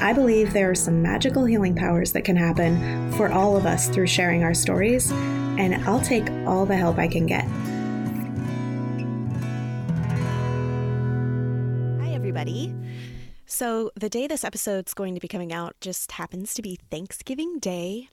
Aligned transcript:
I 0.00 0.14
believe 0.14 0.54
there 0.54 0.70
are 0.70 0.74
some 0.74 1.02
magical 1.02 1.44
healing 1.44 1.74
powers 1.74 2.12
that 2.12 2.24
can 2.24 2.34
happen 2.34 3.12
for 3.12 3.30
all 3.30 3.54
of 3.54 3.66
us 3.66 3.88
through 3.90 4.06
sharing 4.06 4.42
our 4.42 4.54
stories, 4.54 5.12
and 5.12 5.74
I'll 5.86 6.00
take 6.00 6.30
all 6.46 6.64
the 6.64 6.74
help 6.74 6.96
I 6.96 7.06
can 7.06 7.26
get. 7.26 7.44
Hi, 12.00 12.14
everybody. 12.14 12.74
So, 13.44 13.90
the 13.94 14.08
day 14.08 14.26
this 14.26 14.42
episode's 14.42 14.94
going 14.94 15.14
to 15.14 15.20
be 15.20 15.28
coming 15.28 15.52
out 15.52 15.76
just 15.82 16.12
happens 16.12 16.54
to 16.54 16.62
be 16.62 16.78
Thanksgiving 16.90 17.58
Day. 17.58 18.08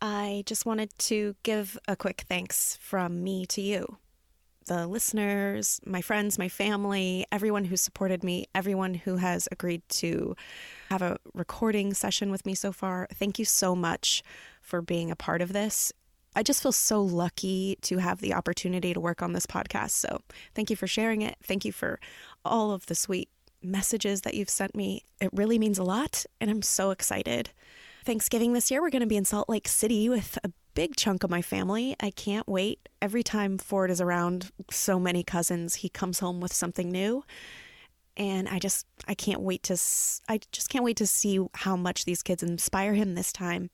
I 0.00 0.44
just 0.46 0.64
wanted 0.64 0.96
to 0.98 1.34
give 1.42 1.76
a 1.88 1.96
quick 1.96 2.24
thanks 2.28 2.78
from 2.80 3.24
me 3.24 3.46
to 3.46 3.60
you 3.60 3.98
the 4.70 4.86
listeners, 4.86 5.80
my 5.84 6.00
friends, 6.00 6.38
my 6.38 6.48
family, 6.48 7.26
everyone 7.32 7.64
who 7.64 7.76
supported 7.76 8.22
me, 8.22 8.46
everyone 8.54 8.94
who 8.94 9.16
has 9.16 9.48
agreed 9.50 9.82
to 9.88 10.36
have 10.90 11.02
a 11.02 11.16
recording 11.34 11.92
session 11.92 12.30
with 12.30 12.46
me 12.46 12.54
so 12.54 12.70
far. 12.70 13.08
Thank 13.12 13.40
you 13.40 13.44
so 13.44 13.74
much 13.74 14.22
for 14.62 14.80
being 14.80 15.10
a 15.10 15.16
part 15.16 15.42
of 15.42 15.52
this. 15.52 15.92
I 16.36 16.44
just 16.44 16.62
feel 16.62 16.70
so 16.70 17.02
lucky 17.02 17.78
to 17.82 17.98
have 17.98 18.20
the 18.20 18.32
opportunity 18.32 18.94
to 18.94 19.00
work 19.00 19.22
on 19.22 19.32
this 19.32 19.44
podcast. 19.44 19.90
So, 19.90 20.20
thank 20.54 20.70
you 20.70 20.76
for 20.76 20.86
sharing 20.86 21.22
it. 21.22 21.36
Thank 21.42 21.64
you 21.64 21.72
for 21.72 21.98
all 22.44 22.70
of 22.70 22.86
the 22.86 22.94
sweet 22.94 23.28
messages 23.60 24.20
that 24.20 24.34
you've 24.34 24.48
sent 24.48 24.76
me. 24.76 25.04
It 25.20 25.30
really 25.32 25.58
means 25.58 25.80
a 25.80 25.82
lot, 25.82 26.24
and 26.40 26.48
I'm 26.48 26.62
so 26.62 26.92
excited. 26.92 27.50
Thanksgiving 28.04 28.52
this 28.52 28.70
year, 28.70 28.80
we're 28.80 28.90
going 28.90 29.00
to 29.00 29.06
be 29.08 29.16
in 29.16 29.24
Salt 29.24 29.48
Lake 29.48 29.66
City 29.66 30.08
with 30.08 30.38
a 30.44 30.52
big 30.74 30.96
chunk 30.96 31.24
of 31.24 31.30
my 31.30 31.42
family. 31.42 31.96
I 32.00 32.10
can't 32.10 32.48
wait. 32.48 32.88
Every 33.00 33.22
time 33.22 33.58
Ford 33.58 33.90
is 33.90 34.00
around 34.00 34.50
so 34.70 34.98
many 34.98 35.22
cousins, 35.22 35.76
he 35.76 35.88
comes 35.88 36.20
home 36.20 36.40
with 36.40 36.52
something 36.52 36.90
new. 36.90 37.24
And 38.16 38.48
I 38.48 38.58
just 38.58 38.86
I 39.08 39.14
can't 39.14 39.40
wait 39.40 39.62
to 39.64 39.80
I 40.28 40.40
just 40.52 40.68
can't 40.68 40.84
wait 40.84 40.96
to 40.98 41.06
see 41.06 41.40
how 41.54 41.76
much 41.76 42.04
these 42.04 42.22
kids 42.22 42.42
inspire 42.42 42.94
him 42.94 43.14
this 43.14 43.32
time. 43.32 43.70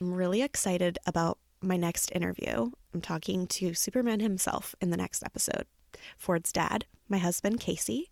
I'm 0.00 0.12
really 0.12 0.42
excited 0.42 0.98
about 1.06 1.38
my 1.60 1.76
next 1.76 2.12
interview. 2.14 2.70
I'm 2.94 3.00
talking 3.00 3.46
to 3.48 3.74
Superman 3.74 4.20
himself 4.20 4.74
in 4.80 4.90
the 4.90 4.96
next 4.96 5.24
episode. 5.24 5.64
Ford's 6.16 6.52
dad, 6.52 6.84
my 7.08 7.18
husband 7.18 7.60
Casey. 7.60 8.10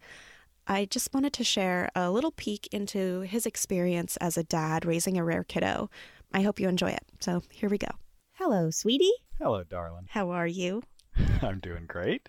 I 0.67 0.87
just 0.87 1.15
wanted 1.15 1.33
to 1.35 1.45
share 1.45 1.91
a 1.95 2.11
little 2.11 2.33
peek 2.33 2.67
into 2.73 3.21
his 3.21 3.47
experience 3.47 4.17
as 4.17 4.37
a 4.37 4.43
dad 4.43 4.85
raising 4.85 5.17
a 5.17 5.23
rare 5.23 5.45
kiddo. 5.45 5.89
I 6.35 6.43
hope 6.43 6.59
you 6.59 6.69
enjoy 6.69 6.91
it. 6.91 7.05
So 7.21 7.43
here 7.51 7.69
we 7.69 7.79
go. 7.79 7.89
Hello, 8.39 8.71
sweetie. 8.71 9.15
Hello, 9.39 9.65
darling. 9.65 10.09
How 10.11 10.29
are 10.29 10.47
you? 10.47 10.83
I'm 11.43 11.59
doing 11.59 11.87
great. 11.87 12.29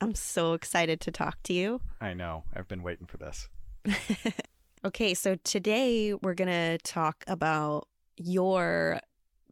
I'm 0.00 0.14
so 0.14 0.52
excited 0.52 1.00
to 1.00 1.10
talk 1.10 1.42
to 1.42 1.52
you. 1.52 1.80
I 2.00 2.14
know. 2.14 2.44
I've 2.54 2.68
been 2.68 2.84
waiting 2.84 3.08
for 3.08 3.16
this. 3.16 3.48
okay, 4.84 5.12
so 5.12 5.34
today 5.42 6.14
we're 6.14 6.34
going 6.34 6.46
to 6.46 6.78
talk 6.78 7.24
about 7.26 7.88
your 8.16 9.00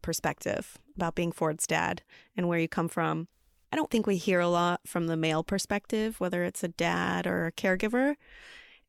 perspective 0.01 0.79
about 0.95 1.17
being 1.17 1.33
Ford's 1.33 1.67
dad 1.67 2.03
and 2.37 2.47
where 2.47 2.61
you 2.61 2.69
come 2.69 2.89
from. 2.89 3.27
I 3.73 3.77
don't 3.77 3.91
think 3.91 4.07
we 4.07 4.19
hear 4.19 4.39
a 4.39 4.49
lot 4.49 4.83
from 4.87 5.09
the 5.09 5.17
male 5.17 5.43
perspective, 5.43 6.21
whether 6.21 6.45
it's 6.45 6.63
a 6.63 6.69
dad 6.69 7.27
or 7.27 7.47
a 7.47 7.53
caregiver. 7.53 8.15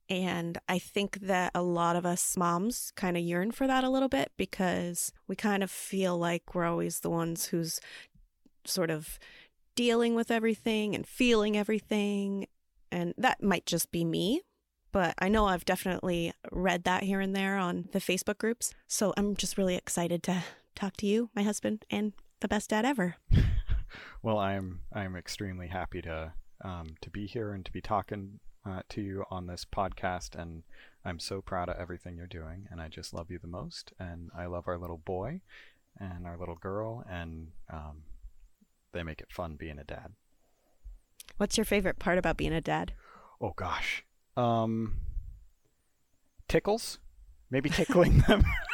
And 0.10 0.58
I 0.68 0.80
think 0.80 1.20
that 1.22 1.52
a 1.54 1.62
lot 1.62 1.96
of 1.96 2.06
us 2.06 2.36
moms 2.36 2.92
kind 2.96 3.16
of 3.16 3.24
yearn 3.24 3.52
for 3.52 3.68
that 3.68 3.84
a 3.84 3.90
little 3.90 4.10
bit 4.10 4.32
because 4.38 5.12
we 5.28 5.36
kind 5.36 5.62
of 5.62 5.70
feel 5.70 6.18
like 6.18 6.56
we're 6.56 6.66
always 6.66 7.02
the 7.02 7.12
ones 7.12 7.48
who's 7.48 7.80
sort 8.66 8.90
of 8.90 9.20
dealing 9.76 10.16
with 10.16 10.32
everything 10.32 10.96
and 10.96 11.08
feeling 11.08 11.56
everything. 11.56 12.48
And 12.92 13.14
that 13.18 13.44
might 13.44 13.68
just 13.68 13.92
be 13.92 14.04
me, 14.04 14.42
but 14.92 15.14
I 15.20 15.30
know 15.30 15.46
I've 15.46 15.66
definitely 15.66 16.34
read 16.52 16.86
that 16.86 17.04
here 17.04 17.20
and 17.20 17.36
there 17.36 17.58
on 17.58 17.90
the 17.92 18.00
Facebook 18.00 18.40
groups. 18.40 18.74
So 18.88 19.14
I'm 19.16 19.36
just 19.36 19.58
really 19.58 19.76
excited 19.76 20.24
to 20.24 20.44
talk 20.76 20.98
to 20.98 21.06
you, 21.06 21.30
my 21.36 21.44
husband, 21.44 21.86
and 21.92 22.14
the 22.40 22.48
best 22.48 22.72
dad 22.72 22.84
ever. 22.84 23.18
well, 24.24 24.40
I'm 24.40 24.82
I'm 24.92 25.16
extremely 25.16 25.68
happy 25.68 26.02
to 26.02 26.34
um, 26.64 26.96
to 27.02 27.10
be 27.10 27.28
here 27.28 27.54
and 27.54 27.64
to 27.66 27.72
be 27.72 27.82
talking 27.82 28.40
uh, 28.66 28.82
to 28.90 29.02
you 29.02 29.26
on 29.30 29.48
this 29.48 29.66
podcast, 29.66 30.36
and 30.36 30.64
I'm 31.06 31.20
so 31.20 31.42
proud 31.42 31.70
of 31.70 31.78
everything 31.78 32.16
you're 32.16 32.28
doing, 32.28 32.68
and 32.70 32.82
I 32.82 32.88
just 32.88 33.14
love 33.14 33.32
you 33.32 33.40
the 33.40 33.48
most, 33.48 33.94
and 34.00 34.30
I 34.38 34.46
love 34.46 34.68
our 34.68 34.78
little 34.78 34.98
boy 34.98 35.42
and 36.00 36.26
our 36.26 36.38
little 36.38 36.56
girl, 36.56 37.04
and 37.10 37.50
um, 37.72 38.04
they 38.92 39.04
make 39.04 39.22
it 39.22 39.32
fun 39.32 39.56
being 39.56 39.80
a 39.80 39.84
dad. 39.84 40.14
What's 41.38 41.58
your 41.58 41.66
favorite 41.66 42.00
part 42.00 42.18
about 42.18 42.38
being 42.38 42.54
a 42.54 42.62
dad? 42.62 42.94
Oh 43.42 43.54
gosh, 43.56 44.04
um, 44.36 44.96
tickles, 46.48 47.00
maybe 47.50 47.70
tickling 47.70 48.20
them. 48.28 48.44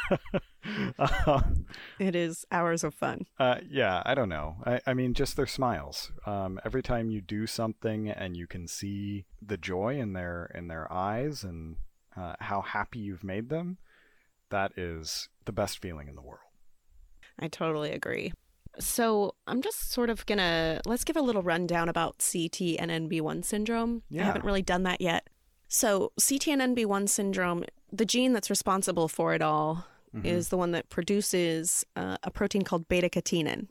um, 0.98 1.66
it 1.98 2.14
is 2.14 2.44
hours 2.50 2.84
of 2.84 2.94
fun. 2.94 3.26
Uh, 3.38 3.56
yeah, 3.68 4.02
I 4.04 4.14
don't 4.14 4.28
know. 4.28 4.56
I, 4.64 4.80
I 4.86 4.94
mean, 4.94 5.14
just 5.14 5.36
their 5.36 5.46
smiles. 5.46 6.12
Um, 6.26 6.60
every 6.64 6.82
time 6.82 7.10
you 7.10 7.20
do 7.20 7.46
something 7.46 8.08
and 8.08 8.36
you 8.36 8.46
can 8.46 8.66
see 8.66 9.26
the 9.40 9.56
joy 9.56 9.98
in 9.98 10.12
their 10.12 10.50
in 10.54 10.68
their 10.68 10.90
eyes 10.92 11.44
and 11.44 11.76
uh, 12.16 12.34
how 12.40 12.62
happy 12.62 12.98
you've 12.98 13.24
made 13.24 13.48
them, 13.48 13.78
that 14.50 14.72
is 14.76 15.28
the 15.44 15.52
best 15.52 15.80
feeling 15.80 16.08
in 16.08 16.14
the 16.14 16.22
world. 16.22 16.40
I 17.38 17.48
totally 17.48 17.92
agree. 17.92 18.32
So 18.78 19.34
I'm 19.46 19.62
just 19.62 19.90
sort 19.90 20.10
of 20.10 20.26
gonna 20.26 20.80
let's 20.86 21.04
give 21.04 21.16
a 21.16 21.22
little 21.22 21.42
rundown 21.42 21.88
about 21.88 22.18
CTNNB1 22.18 23.44
syndrome. 23.44 24.02
Yeah. 24.10 24.22
I 24.22 24.24
haven't 24.26 24.44
really 24.44 24.62
done 24.62 24.82
that 24.84 25.00
yet. 25.00 25.28
So 25.68 26.12
CTNNB1 26.20 27.08
syndrome, 27.08 27.64
the 27.92 28.04
gene 28.04 28.32
that's 28.32 28.50
responsible 28.50 29.08
for 29.08 29.34
it 29.34 29.42
all, 29.42 29.86
mm-hmm. 30.16 30.26
is 30.26 30.48
the 30.48 30.56
one 30.56 30.72
that 30.72 30.88
produces 30.88 31.84
uh, 31.94 32.16
a 32.22 32.30
protein 32.30 32.62
called 32.62 32.88
beta 32.88 33.08
catenin, 33.08 33.68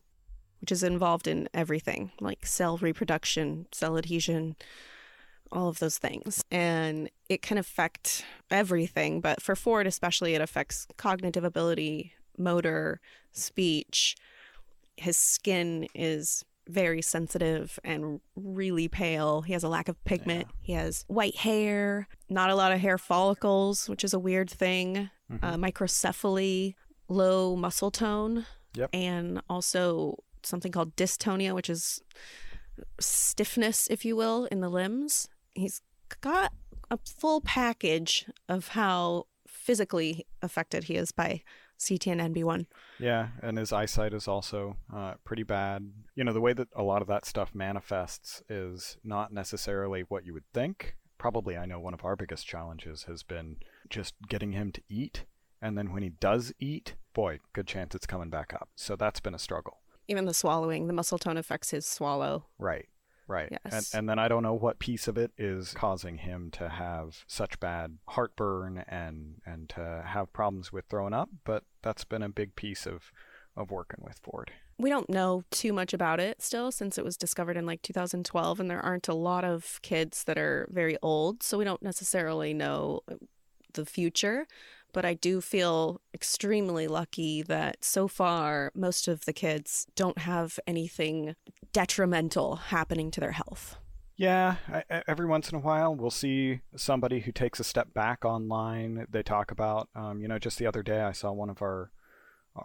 which 0.61 0.71
is 0.71 0.83
involved 0.83 1.27
in 1.27 1.49
everything 1.53 2.11
like 2.19 2.45
cell 2.45 2.77
reproduction, 2.77 3.67
cell 3.71 3.97
adhesion, 3.97 4.55
all 5.51 5.67
of 5.67 5.79
those 5.79 5.97
things. 5.97 6.43
And 6.51 7.09
it 7.29 7.41
can 7.41 7.57
affect 7.57 8.25
everything, 8.51 9.21
but 9.21 9.41
for 9.41 9.55
Ford 9.55 9.87
especially, 9.87 10.35
it 10.35 10.41
affects 10.41 10.87
cognitive 10.97 11.43
ability, 11.43 12.13
motor, 12.37 12.99
speech. 13.31 14.15
His 14.97 15.17
skin 15.17 15.87
is 15.93 16.43
very 16.67 17.01
sensitive 17.01 17.79
and 17.83 18.19
really 18.35 18.87
pale. 18.87 19.41
He 19.41 19.53
has 19.53 19.63
a 19.63 19.69
lack 19.69 19.87
of 19.87 20.03
pigment. 20.05 20.47
Yeah. 20.47 20.55
He 20.61 20.73
has 20.73 21.05
white 21.07 21.35
hair, 21.35 22.07
not 22.29 22.49
a 22.49 22.55
lot 22.55 22.71
of 22.71 22.79
hair 22.79 22.97
follicles, 22.97 23.87
which 23.87 24.03
is 24.03 24.13
a 24.13 24.19
weird 24.19 24.49
thing, 24.49 25.09
mm-hmm. 25.31 25.45
uh, 25.45 25.55
microcephaly, 25.57 26.75
low 27.07 27.55
muscle 27.55 27.91
tone, 27.91 28.45
yep. 28.75 28.89
and 28.93 29.41
also 29.49 30.23
something 30.43 30.71
called 30.71 30.95
dystonia, 30.95 31.53
which 31.53 31.69
is 31.69 32.01
stiffness, 32.99 33.87
if 33.89 34.05
you 34.05 34.15
will, 34.15 34.45
in 34.45 34.61
the 34.61 34.69
limbs. 34.69 35.27
He's 35.53 35.81
got 36.21 36.53
a 36.91 36.99
full 37.05 37.41
package 37.41 38.25
of 38.49 38.69
how 38.69 39.25
physically 39.47 40.25
affected 40.41 40.85
he 40.85 40.95
is 40.95 41.11
by 41.11 41.41
CTNNB1. 41.79 42.65
Yeah, 42.99 43.29
and 43.41 43.57
his 43.57 43.73
eyesight 43.73 44.13
is 44.13 44.27
also 44.27 44.77
uh, 44.93 45.15
pretty 45.23 45.43
bad. 45.43 45.91
You 46.15 46.23
know, 46.23 46.33
the 46.33 46.41
way 46.41 46.53
that 46.53 46.69
a 46.75 46.83
lot 46.83 47.01
of 47.01 47.07
that 47.07 47.25
stuff 47.25 47.53
manifests 47.53 48.41
is 48.49 48.97
not 49.03 49.33
necessarily 49.33 50.01
what 50.07 50.25
you 50.25 50.33
would 50.33 50.49
think. 50.53 50.95
Probably, 51.17 51.57
I 51.57 51.65
know 51.65 51.79
one 51.79 51.93
of 51.93 52.03
our 52.03 52.15
biggest 52.15 52.45
challenges 52.45 53.03
has 53.03 53.23
been 53.23 53.57
just 53.89 54.13
getting 54.27 54.51
him 54.51 54.71
to 54.73 54.81
eat. 54.89 55.25
And 55.61 55.77
then 55.77 55.91
when 55.91 56.03
he 56.03 56.09
does 56.09 56.53
eat, 56.59 56.95
boy, 57.13 57.39
good 57.53 57.67
chance 57.67 57.95
it's 57.95 58.05
coming 58.05 58.29
back 58.29 58.53
up. 58.53 58.69
So 58.75 58.95
that's 58.95 59.19
been 59.19 59.33
a 59.33 59.39
struggle. 59.39 59.79
Even 60.07 60.25
the 60.25 60.33
swallowing, 60.33 60.87
the 60.87 60.93
muscle 60.93 61.17
tone 61.17 61.37
affects 61.37 61.71
his 61.71 61.85
swallow. 61.85 62.45
Right. 62.59 62.87
Right. 63.27 63.49
Yes. 63.51 63.93
And, 63.93 63.99
and 63.99 64.09
then 64.09 64.19
I 64.19 64.27
don't 64.27 64.43
know 64.43 64.53
what 64.53 64.77
piece 64.79 65.07
of 65.07 65.17
it 65.17 65.31
is 65.37 65.73
causing 65.73 66.19
him 66.19 66.51
to 66.51 66.69
have 66.69 67.23
such 67.27 67.59
bad 67.59 67.97
heartburn 68.09 68.85
and 68.87 69.41
and 69.45 69.67
to 69.69 70.03
have 70.05 70.31
problems 70.31 70.71
with 70.71 70.85
throwing 70.85 71.13
up, 71.13 71.29
but 71.43 71.63
that's 71.81 72.05
been 72.05 72.21
a 72.21 72.29
big 72.29 72.55
piece 72.55 72.85
of 72.85 73.11
of 73.57 73.71
working 73.71 74.03
with 74.03 74.19
Ford. 74.19 74.51
We 74.77 74.89
don't 74.89 75.09
know 75.09 75.43
too 75.51 75.71
much 75.71 75.93
about 75.93 76.19
it 76.19 76.41
still 76.41 76.71
since 76.71 76.97
it 76.97 77.05
was 77.05 77.15
discovered 77.17 77.55
in 77.55 77.65
like 77.65 77.81
2012 77.81 78.59
and 78.59 78.69
there 78.69 78.81
aren't 78.81 79.07
a 79.07 79.13
lot 79.13 79.45
of 79.45 79.79
kids 79.81 80.25
that 80.25 80.37
are 80.37 80.67
very 80.69 80.97
old, 81.01 81.41
so 81.41 81.57
we 81.57 81.63
don't 81.63 81.81
necessarily 81.81 82.53
know 82.53 83.01
uh, 83.09 83.15
the 83.73 83.85
future, 83.85 84.45
but 84.93 85.05
I 85.05 85.13
do 85.13 85.41
feel 85.41 86.01
extremely 86.13 86.87
lucky 86.87 87.41
that 87.43 87.83
so 87.83 88.07
far 88.07 88.71
most 88.75 89.07
of 89.07 89.25
the 89.25 89.33
kids 89.33 89.87
don't 89.95 90.19
have 90.19 90.59
anything 90.67 91.35
detrimental 91.75 92.55
happening 92.55 93.11
to 93.11 93.19
their 93.19 93.33
health. 93.33 93.75
Yeah, 94.15 94.55
I, 94.71 95.03
every 95.09 95.25
once 95.25 95.49
in 95.49 95.57
a 95.57 95.59
while 95.59 95.93
we'll 95.93 96.09
see 96.09 96.61
somebody 96.77 97.19
who 97.19 97.33
takes 97.33 97.59
a 97.59 97.65
step 97.65 97.93
back 97.93 98.23
online. 98.23 99.07
They 99.09 99.21
talk 99.21 99.51
about, 99.51 99.89
um, 99.93 100.21
you 100.21 100.29
know, 100.29 100.39
just 100.39 100.57
the 100.57 100.67
other 100.67 100.81
day 100.81 101.01
I 101.01 101.11
saw 101.11 101.33
one 101.33 101.49
of 101.49 101.61
our 101.61 101.91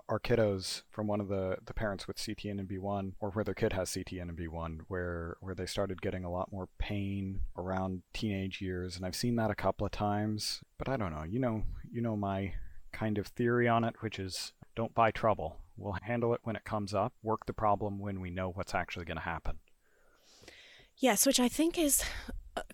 our 0.09 0.21
kiddos 0.21 0.83
from 0.89 1.09
one 1.09 1.21
of 1.21 1.27
the, 1.27 1.57
the 1.67 1.75
parents 1.75 2.07
with 2.07 2.17
CTNNB1 2.17 3.15
or 3.19 3.31
where 3.31 3.43
their 3.43 3.55
kid 3.55 3.73
has 3.73 3.91
CTNNB1 3.91 4.83
where 4.87 5.37
where 5.41 5.57
they 5.57 5.67
started 5.67 6.01
getting 6.01 6.23
a 6.23 6.31
lot 6.31 6.53
more 6.53 6.69
pain 6.79 7.41
around 7.59 8.03
teenage 8.15 8.61
years 8.61 8.97
and 8.97 9.05
I've 9.05 9.17
seen 9.17 9.35
that 9.35 9.51
a 9.51 9.57
couple 9.57 9.85
of 9.85 9.91
times 9.91 10.61
but 10.79 10.89
I 10.89 10.97
don't 10.97 11.11
know 11.11 11.25
you 11.25 11.41
know 11.41 11.65
you 11.91 12.01
know 12.01 12.17
my 12.17 12.55
kind 12.93 13.19
of 13.19 13.27
theory 13.27 13.67
on 13.67 13.83
it 13.83 13.97
which 13.99 14.21
is 14.21 14.53
don't 14.77 14.95
buy 14.95 15.11
trouble 15.11 15.57
we'll 15.81 15.97
handle 16.03 16.35
it 16.35 16.41
when 16.45 16.57
it 16.57 16.65
comes 16.65 16.95
up 16.95 17.13
work 17.23 17.47
the 17.47 17.53
problem 17.53 17.99
when 17.99 18.21
we 18.21 18.31
know 18.31 18.51
what's 18.51 18.75
actually 18.75 19.05
going 19.05 19.17
to 19.17 19.23
happen 19.23 19.59
Yes, 21.01 21.25
which 21.25 21.41
I 21.41 21.49
think 21.49 21.79
is 21.79 22.05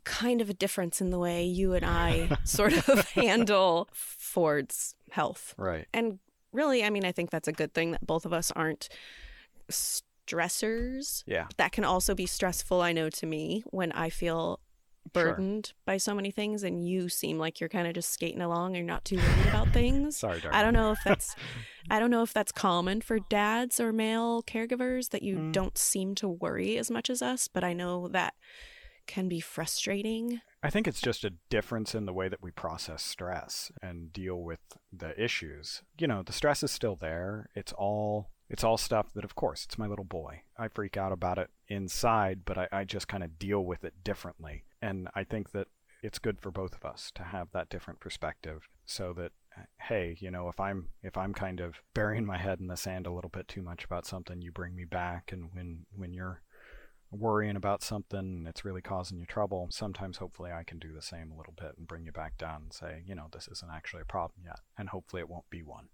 kind 0.05 0.41
of 0.41 0.51
a 0.51 0.55
difference 0.55 1.01
in 1.01 1.11
the 1.11 1.19
way 1.19 1.45
you 1.45 1.75
and 1.75 1.87
I 1.87 2.37
sort 2.45 2.73
of 2.89 3.09
handle 3.11 3.89
Ford's 3.93 4.97
health. 5.13 5.55
Right. 5.57 5.87
And 5.95 6.19
really, 6.53 6.85
I 6.85 6.91
mean, 6.91 7.05
I 7.05 7.13
think 7.13 7.31
that's 7.31 7.47
a 7.47 7.53
good 7.53 7.73
thing 7.73 7.93
that 7.93 8.05
both 8.05 8.27
of 8.27 8.33
us 8.33 8.51
aren't 8.51 8.89
stressors. 9.71 11.23
Yeah. 11.27 11.47
That 11.57 11.71
can 11.71 11.85
also 11.85 12.17
be 12.17 12.27
stressful, 12.27 12.83
I 12.83 12.93
know, 12.93 13.11
to 13.11 13.27
me 13.27 13.63
when 13.67 13.93
I 13.93 14.11
feel 14.11 14.59
burdened 15.13 15.67
sure. 15.67 15.75
by 15.85 15.97
so 15.97 16.15
many 16.15 16.31
things 16.31 16.63
and 16.63 16.87
you 16.87 17.09
seem 17.09 17.39
like 17.39 17.61
you're 17.61 17.69
kind 17.69 17.87
of 17.87 17.95
just 17.95 18.11
skating 18.11 18.41
along 18.41 18.69
and 18.69 18.77
you're 18.77 18.87
not 18.87 19.05
too 19.05 19.17
worried 19.17 19.47
about 19.49 19.69
things 19.73 20.17
sorry 20.17 20.41
darling. 20.41 20.57
i 20.57 20.63
don't 20.63 20.75
know 20.75 20.93
if 20.93 20.99
that's 21.05 21.35
i 21.91 21.99
don't 21.99 22.11
know 22.11 22.23
if 22.23 22.33
that's 22.33 22.53
common 22.53 23.01
for 23.01 23.19
dads 23.19 23.81
or 23.81 23.93
male 23.93 24.43
caregivers 24.43 25.11
that 25.11 25.23
you 25.23 25.37
mm. 25.37 25.53
don't 25.53 25.79
seem 25.79 26.15
to 26.15 26.29
worry 26.29 26.77
as 26.79 26.91
much 26.91 27.11
as 27.11 27.23
us 27.23 27.49
but 27.49 27.65
i 27.65 27.73
know 27.73 28.09
that 28.09 28.35
can 29.07 29.29
be 29.29 29.39
frustrating 29.39 30.41
i 30.63 30.71
think 30.71 30.89
it's 30.89 31.01
just 31.01 31.25
a 31.25 31.33
difference 31.49 31.95
in 31.95 32.07
the 32.07 32.13
way 32.13 32.29
that 32.29 32.43
we 32.43 32.51
process 32.51 33.03
stress 33.03 33.71
and 33.83 34.13
deal 34.13 34.37
with 34.43 34.61
the 34.93 35.21
issues 35.23 35.83
you 35.99 36.07
know 36.07 36.23
the 36.23 36.33
stress 36.33 36.63
is 36.63 36.71
still 36.71 36.97
there 36.97 37.49
it's 37.55 37.73
all 37.73 38.31
it's 38.49 38.65
all 38.65 38.77
stuff 38.77 39.13
that, 39.15 39.25
of 39.25 39.35
course, 39.35 39.65
it's 39.65 39.79
my 39.79 39.87
little 39.87 40.05
boy. 40.05 40.43
I 40.57 40.69
freak 40.69 40.97
out 40.97 41.13
about 41.13 41.39
it 41.39 41.51
inside, 41.69 42.45
but 42.45 42.57
I, 42.57 42.69
I 42.71 42.85
just 42.85 43.09
kind 43.09 43.25
of 43.25 43.39
deal 43.39 43.61
with 43.61 43.85
it 43.85 44.05
differently. 44.05 44.65
And 44.83 45.09
I 45.15 45.25
think 45.25 45.53
that 45.53 45.69
it's 46.03 46.19
good 46.19 46.41
for 46.41 46.51
both 46.51 46.75
of 46.75 46.85
us 46.85 47.11
to 47.15 47.23
have 47.25 47.49
that 47.53 47.69
different 47.69 48.01
perspective 48.01 48.69
so 48.85 49.13
that 49.15 49.33
hey 49.89 50.15
you 50.21 50.31
know 50.31 50.49
if 50.49 50.61
i'm 50.61 50.89
if 51.03 51.17
i'm 51.17 51.33
kind 51.33 51.61
of 51.61 51.77
burying 51.95 52.27
my 52.27 52.37
head 52.37 52.61
in 52.61 52.67
the 52.67 52.77
sand 52.77 53.07
a 53.07 53.11
little 53.11 53.31
bit 53.31 53.49
too 53.49 53.63
much 53.63 53.85
about 53.85 54.05
something 54.05 54.43
you 54.43 54.53
bring 54.53 54.77
me 54.77 54.85
back. 54.85 55.33
And 55.33 55.49
when 55.53 55.87
when 55.97 56.13
you're 56.13 56.43
worrying 57.11 57.57
about 57.57 57.83
something 57.83 58.45
it's 58.49 58.65
really 58.65 58.83
causing 58.83 59.17
you 59.19 59.25
trouble 59.25 59.69
sometimes 59.71 60.19
hopefully 60.19 60.51
i 60.51 60.65
can 60.65 60.79
do 60.79 60.93
the 60.93 61.01
same 61.01 61.31
a 61.31 61.37
little 61.37 61.55
bit 61.57 61.73
and 61.79 61.87
bring 61.87 62.05
you 62.05 62.11
back 62.11 62.37
down 62.37 62.63
and 62.63 62.73
say 62.73 63.03
you 63.07 63.15
know 63.15 63.29
this 63.33 63.49
isn't 63.51 63.71
actually 63.73 64.03
a 64.03 64.07
problem 64.07 64.41
yet. 64.45 64.59
And 64.77 64.89
hopefully 64.89 65.21
it 65.21 65.29
won't 65.29 65.49
be 65.51 65.63
one. 65.63 65.89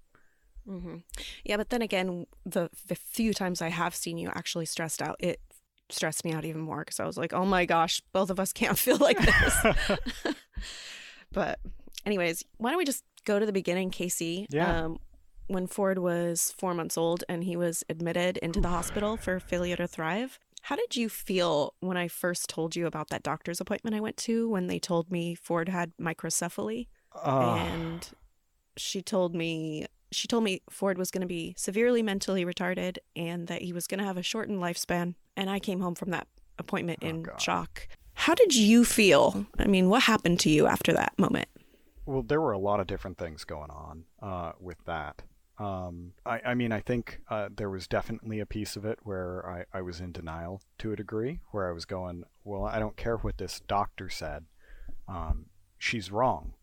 Mm-hmm. 0.68 0.96
Yeah, 1.44 1.56
but 1.56 1.70
then 1.70 1.82
again, 1.82 2.26
the, 2.46 2.70
the 2.86 2.94
few 2.94 3.34
times 3.34 3.60
I 3.60 3.68
have 3.68 3.94
seen 3.94 4.16
you 4.18 4.30
actually 4.34 4.66
stressed 4.66 5.02
out, 5.02 5.16
it 5.18 5.40
stressed 5.92 6.24
me 6.24 6.32
out 6.32 6.44
even 6.44 6.60
more 6.60 6.80
because 6.80 7.00
I 7.00 7.06
was 7.06 7.16
like, 7.16 7.32
oh 7.32 7.44
my 7.44 7.64
gosh, 7.64 8.00
both 8.12 8.30
of 8.30 8.40
us 8.40 8.52
can't 8.52 8.78
feel 8.86 8.98
like 8.98 9.18
this. 9.18 9.66
but, 11.32 11.58
anyways, 12.06 12.44
why 12.58 12.70
don't 12.70 12.78
we 12.78 12.84
just 12.84 13.04
go 13.24 13.38
to 13.38 13.46
the 13.46 13.52
beginning, 13.52 13.90
Casey? 13.90 14.46
Yeah. 14.50 14.84
Um, 14.84 14.98
when 15.48 15.66
Ford 15.66 15.98
was 15.98 16.54
four 16.56 16.72
months 16.72 16.96
old 16.96 17.24
and 17.28 17.44
he 17.44 17.56
was 17.56 17.84
admitted 17.88 18.38
into 18.38 18.60
the 18.60 18.68
hospital 18.68 19.16
for 19.16 19.38
failure 19.38 19.76
to 19.76 19.86
thrive. 19.86 20.38
How 20.62 20.76
did 20.76 20.96
you 20.96 21.08
feel 21.08 21.74
when 21.80 21.96
I 21.96 22.08
first 22.08 22.48
told 22.48 22.76
you 22.76 22.86
about 22.86 23.10
that 23.10 23.22
doctor's 23.22 23.60
appointment 23.60 23.96
I 23.96 24.00
went 24.00 24.16
to 24.18 24.48
when 24.48 24.68
they 24.68 24.78
told 24.78 25.10
me 25.10 25.34
Ford 25.34 25.68
had 25.68 25.92
microcephaly? 26.00 26.86
Uh. 27.14 27.56
And 27.56 28.08
she 28.76 29.02
told 29.02 29.34
me 29.34 29.86
she 30.12 30.28
told 30.28 30.44
me 30.44 30.62
Ford 30.70 30.98
was 30.98 31.10
going 31.10 31.22
to 31.22 31.26
be 31.26 31.54
severely 31.56 32.02
mentally 32.02 32.44
retarded 32.44 32.98
and 33.16 33.48
that 33.48 33.62
he 33.62 33.72
was 33.72 33.86
going 33.86 33.98
to 33.98 34.04
have 34.04 34.18
a 34.18 34.22
shortened 34.22 34.60
lifespan. 34.60 35.14
And 35.36 35.50
I 35.50 35.58
came 35.58 35.80
home 35.80 35.94
from 35.94 36.10
that 36.10 36.26
appointment 36.58 37.00
oh, 37.02 37.08
in 37.08 37.22
God. 37.22 37.40
shock. 37.40 37.88
How 38.14 38.34
did 38.34 38.54
you 38.54 38.84
feel? 38.84 39.46
I 39.58 39.66
mean, 39.66 39.88
what 39.88 40.02
happened 40.02 40.38
to 40.40 40.50
you 40.50 40.66
after 40.66 40.92
that 40.92 41.12
moment? 41.18 41.48
Well, 42.04 42.22
there 42.22 42.40
were 42.40 42.52
a 42.52 42.58
lot 42.58 42.80
of 42.80 42.86
different 42.86 43.18
things 43.18 43.44
going 43.44 43.70
on 43.70 44.04
uh, 44.20 44.52
with 44.60 44.84
that. 44.86 45.22
Um, 45.58 46.12
I, 46.26 46.40
I, 46.46 46.54
mean, 46.54 46.72
I 46.72 46.80
think 46.80 47.20
uh, 47.30 47.48
there 47.54 47.70
was 47.70 47.86
definitely 47.86 48.40
a 48.40 48.46
piece 48.46 48.76
of 48.76 48.84
it 48.84 48.98
where 49.02 49.66
I, 49.72 49.78
I 49.78 49.82
was 49.82 50.00
in 50.00 50.12
denial 50.12 50.62
to 50.78 50.92
a 50.92 50.96
degree, 50.96 51.40
where 51.52 51.68
I 51.68 51.72
was 51.72 51.84
going, 51.84 52.24
well, 52.44 52.64
I 52.64 52.78
don't 52.78 52.96
care 52.96 53.16
what 53.16 53.38
this 53.38 53.60
doctor 53.68 54.08
said. 54.08 54.46
Um, 55.08 55.46
she's 55.78 56.10
wrong. 56.10 56.54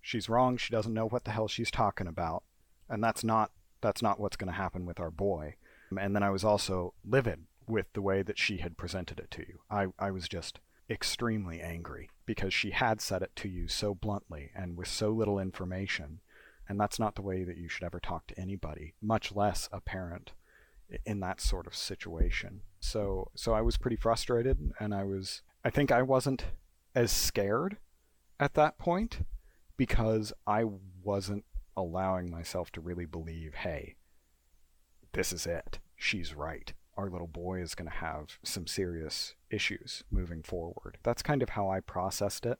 She's 0.00 0.28
wrong. 0.28 0.56
She 0.56 0.70
doesn't 0.70 0.94
know 0.94 1.06
what 1.06 1.24
the 1.24 1.30
hell 1.30 1.48
she's 1.48 1.70
talking 1.70 2.06
about 2.06 2.42
and 2.88 3.02
that's 3.02 3.22
not 3.22 3.50
that's 3.80 4.02
not 4.02 4.18
what's 4.18 4.36
going 4.36 4.52
to 4.52 4.58
happen 4.58 4.86
with 4.86 4.98
our 4.98 5.10
boy. 5.10 5.54
And 5.96 6.14
then 6.14 6.22
I 6.22 6.30
was 6.30 6.42
also 6.42 6.94
livid 7.04 7.44
with 7.68 7.92
the 7.92 8.02
way 8.02 8.22
that 8.22 8.38
she 8.38 8.58
had 8.58 8.76
presented 8.76 9.18
it 9.18 9.30
to 9.32 9.42
you. 9.42 9.60
I, 9.70 9.88
I 9.98 10.10
was 10.10 10.28
just 10.28 10.60
extremely 10.90 11.60
angry 11.60 12.08
because 12.26 12.54
she 12.54 12.70
had 12.70 13.00
said 13.00 13.22
it 13.22 13.34
to 13.36 13.48
you 13.48 13.68
so 13.68 13.94
bluntly 13.94 14.50
and 14.54 14.76
with 14.76 14.88
so 14.88 15.10
little 15.10 15.38
information. 15.38 16.20
And 16.68 16.78
that's 16.78 16.98
not 16.98 17.14
the 17.14 17.22
way 17.22 17.44
that 17.44 17.56
you 17.56 17.68
should 17.68 17.84
ever 17.84 18.00
talk 18.00 18.26
to 18.28 18.40
anybody, 18.40 18.94
much 19.00 19.34
less 19.34 19.68
a 19.72 19.80
parent 19.80 20.32
in 21.04 21.20
that 21.20 21.40
sort 21.40 21.66
of 21.66 21.74
situation. 21.74 22.62
So 22.80 23.30
so 23.34 23.52
I 23.52 23.60
was 23.60 23.76
pretty 23.76 23.96
frustrated 23.96 24.72
and 24.78 24.94
I 24.94 25.04
was 25.04 25.42
I 25.64 25.70
think 25.70 25.90
I 25.90 26.02
wasn't 26.02 26.44
as 26.94 27.10
scared 27.10 27.78
at 28.40 28.54
that 28.54 28.78
point 28.78 29.20
because 29.76 30.32
I 30.46 30.64
wasn't 31.02 31.44
allowing 31.76 32.30
myself 32.30 32.70
to 32.72 32.80
really 32.80 33.06
believe 33.06 33.54
hey, 33.54 33.96
this 35.12 35.32
is 35.32 35.46
it. 35.46 35.78
She's 35.96 36.34
right. 36.34 36.72
Our 36.98 37.08
little 37.08 37.28
boy 37.28 37.62
is 37.62 37.74
going 37.74 37.88
to 37.88 37.96
have 37.96 38.38
some 38.42 38.66
serious 38.66 39.34
issues 39.50 40.04
moving 40.10 40.42
forward. 40.42 40.98
That's 41.04 41.22
kind 41.22 41.42
of 41.42 41.50
how 41.50 41.70
I 41.70 41.80
processed 41.80 42.44
it. 42.44 42.58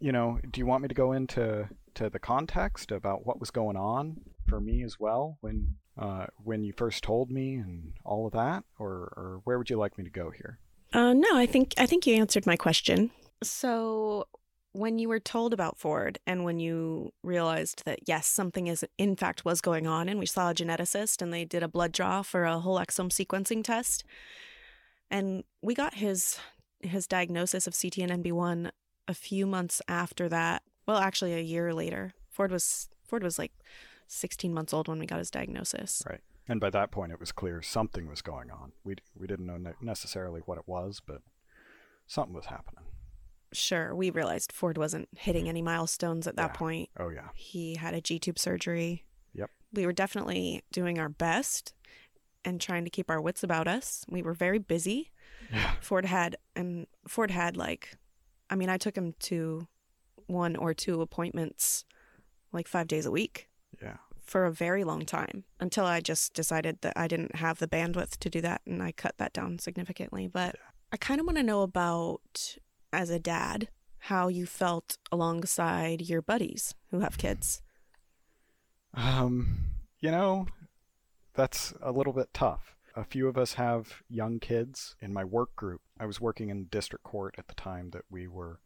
You 0.00 0.10
know, 0.10 0.40
do 0.50 0.58
you 0.58 0.66
want 0.66 0.82
me 0.82 0.88
to 0.88 0.94
go 0.94 1.12
into 1.12 1.68
to 1.94 2.10
the 2.10 2.18
context 2.18 2.90
about 2.90 3.24
what 3.24 3.38
was 3.38 3.50
going 3.50 3.76
on 3.76 4.22
for 4.48 4.60
me 4.60 4.82
as 4.82 4.98
well 4.98 5.38
when 5.40 5.76
uh, 5.96 6.26
when 6.42 6.64
you 6.64 6.72
first 6.72 7.04
told 7.04 7.30
me 7.30 7.54
and 7.54 7.92
all 8.04 8.26
of 8.26 8.32
that, 8.32 8.64
or, 8.78 9.12
or 9.16 9.40
where 9.44 9.58
would 9.58 9.70
you 9.70 9.76
like 9.76 9.96
me 9.96 10.02
to 10.02 10.10
go 10.10 10.30
here? 10.30 10.58
Uh, 10.92 11.12
no, 11.12 11.36
I 11.36 11.46
think 11.46 11.74
I 11.78 11.86
think 11.86 12.06
you 12.06 12.16
answered 12.16 12.46
my 12.46 12.56
question. 12.56 13.10
So 13.42 14.26
when 14.74 14.98
you 14.98 15.08
were 15.08 15.20
told 15.20 15.54
about 15.54 15.78
Ford 15.78 16.18
and 16.26 16.44
when 16.44 16.58
you 16.58 17.12
realized 17.22 17.84
that 17.86 18.00
yes, 18.06 18.26
something 18.26 18.66
is 18.66 18.84
in 18.98 19.14
fact 19.14 19.44
was 19.44 19.60
going 19.60 19.86
on, 19.86 20.08
and 20.08 20.18
we 20.18 20.26
saw 20.26 20.50
a 20.50 20.54
geneticist 20.54 21.22
and 21.22 21.32
they 21.32 21.44
did 21.44 21.62
a 21.62 21.68
blood 21.68 21.92
draw 21.92 22.22
for 22.22 22.44
a 22.44 22.58
whole 22.58 22.78
exome 22.78 23.08
sequencing 23.10 23.62
test, 23.62 24.04
and 25.10 25.44
we 25.62 25.74
got 25.74 25.94
his 25.94 26.38
his 26.80 27.06
diagnosis 27.06 27.66
of 27.66 27.72
CTNNB1 27.72 28.70
a 29.06 29.14
few 29.14 29.46
months 29.46 29.80
after 29.88 30.28
that. 30.28 30.62
Well, 30.86 30.98
actually, 30.98 31.34
a 31.34 31.40
year 31.40 31.72
later. 31.72 32.12
Ford 32.30 32.50
was 32.50 32.88
Ford 33.06 33.22
was 33.22 33.38
like 33.38 33.52
16 34.08 34.52
months 34.52 34.74
old 34.74 34.88
when 34.88 34.98
we 34.98 35.06
got 35.06 35.20
his 35.20 35.30
diagnosis. 35.30 36.02
Right. 36.06 36.20
And 36.48 36.60
by 36.60 36.70
that 36.70 36.90
point, 36.90 37.12
it 37.12 37.20
was 37.20 37.32
clear 37.32 37.62
something 37.62 38.08
was 38.08 38.22
going 38.22 38.50
on. 38.50 38.72
We 38.82 38.96
we 39.16 39.28
didn't 39.28 39.46
know 39.46 39.72
necessarily 39.80 40.40
what 40.40 40.58
it 40.58 40.64
was, 40.66 41.00
but 41.06 41.22
something 42.08 42.34
was 42.34 42.46
happening 42.46 42.84
sure, 43.54 43.94
we 43.94 44.10
realized 44.10 44.52
Ford 44.52 44.76
wasn't 44.76 45.08
hitting 45.16 45.48
any 45.48 45.62
milestones 45.62 46.26
at 46.26 46.36
that 46.36 46.50
yeah. 46.52 46.56
point. 46.56 46.88
Oh, 46.98 47.08
yeah. 47.08 47.28
He 47.34 47.76
had 47.76 47.94
a 47.94 48.00
G 48.00 48.18
tube 48.18 48.38
surgery. 48.38 49.04
Yep. 49.34 49.50
We 49.72 49.86
were 49.86 49.92
definitely 49.92 50.62
doing 50.72 50.98
our 50.98 51.08
best 51.08 51.72
and 52.44 52.60
trying 52.60 52.84
to 52.84 52.90
keep 52.90 53.10
our 53.10 53.20
wits 53.20 53.42
about 53.42 53.66
us. 53.66 54.04
We 54.08 54.22
were 54.22 54.34
very 54.34 54.58
busy. 54.58 55.10
Yeah. 55.52 55.72
Ford 55.80 56.04
had, 56.04 56.36
and 56.54 56.86
Ford 57.08 57.30
had 57.30 57.56
like, 57.56 57.96
I 58.50 58.56
mean, 58.56 58.68
I 58.68 58.76
took 58.76 58.96
him 58.96 59.14
to 59.20 59.66
one 60.26 60.56
or 60.56 60.74
two 60.74 61.00
appointments 61.00 61.84
like 62.52 62.68
five 62.68 62.86
days 62.86 63.06
a 63.06 63.10
week. 63.10 63.48
Yeah. 63.82 63.96
For 64.22 64.46
a 64.46 64.52
very 64.52 64.84
long 64.84 65.04
time 65.04 65.44
until 65.60 65.84
I 65.84 66.00
just 66.00 66.32
decided 66.32 66.80
that 66.80 66.94
I 66.96 67.08
didn't 67.08 67.36
have 67.36 67.58
the 67.58 67.68
bandwidth 67.68 68.16
to 68.18 68.30
do 68.30 68.40
that 68.40 68.62
and 68.66 68.82
I 68.82 68.92
cut 68.92 69.18
that 69.18 69.34
down 69.34 69.58
significantly. 69.58 70.28
But 70.28 70.54
yeah. 70.54 70.70
I 70.92 70.96
kind 70.96 71.20
of 71.20 71.26
want 71.26 71.36
to 71.36 71.42
know 71.42 71.62
about 71.62 72.56
as 72.94 73.10
a 73.10 73.18
dad 73.18 73.68
how 73.98 74.28
you 74.28 74.44
felt 74.44 74.98
alongside 75.10 76.02
your 76.02 76.20
buddies 76.20 76.74
who 76.90 77.00
have 77.00 77.16
kids. 77.16 77.62
Um, 78.92 79.70
you 79.98 80.10
know, 80.10 80.46
that's 81.32 81.72
a 81.80 81.90
little 81.90 82.12
bit 82.12 82.28
tough. 82.34 82.76
A 82.94 83.04
few 83.04 83.28
of 83.28 83.38
us 83.38 83.54
have 83.54 84.02
young 84.08 84.38
kids. 84.38 84.94
In 85.00 85.12
my 85.12 85.24
work 85.24 85.56
group, 85.56 85.80
I 85.98 86.06
was 86.06 86.20
working 86.20 86.50
in 86.50 86.66
district 86.66 87.02
court 87.02 87.34
at 87.38 87.48
the 87.48 87.54
time 87.54 87.90
that 87.90 88.04
we 88.10 88.28
were 88.28 88.60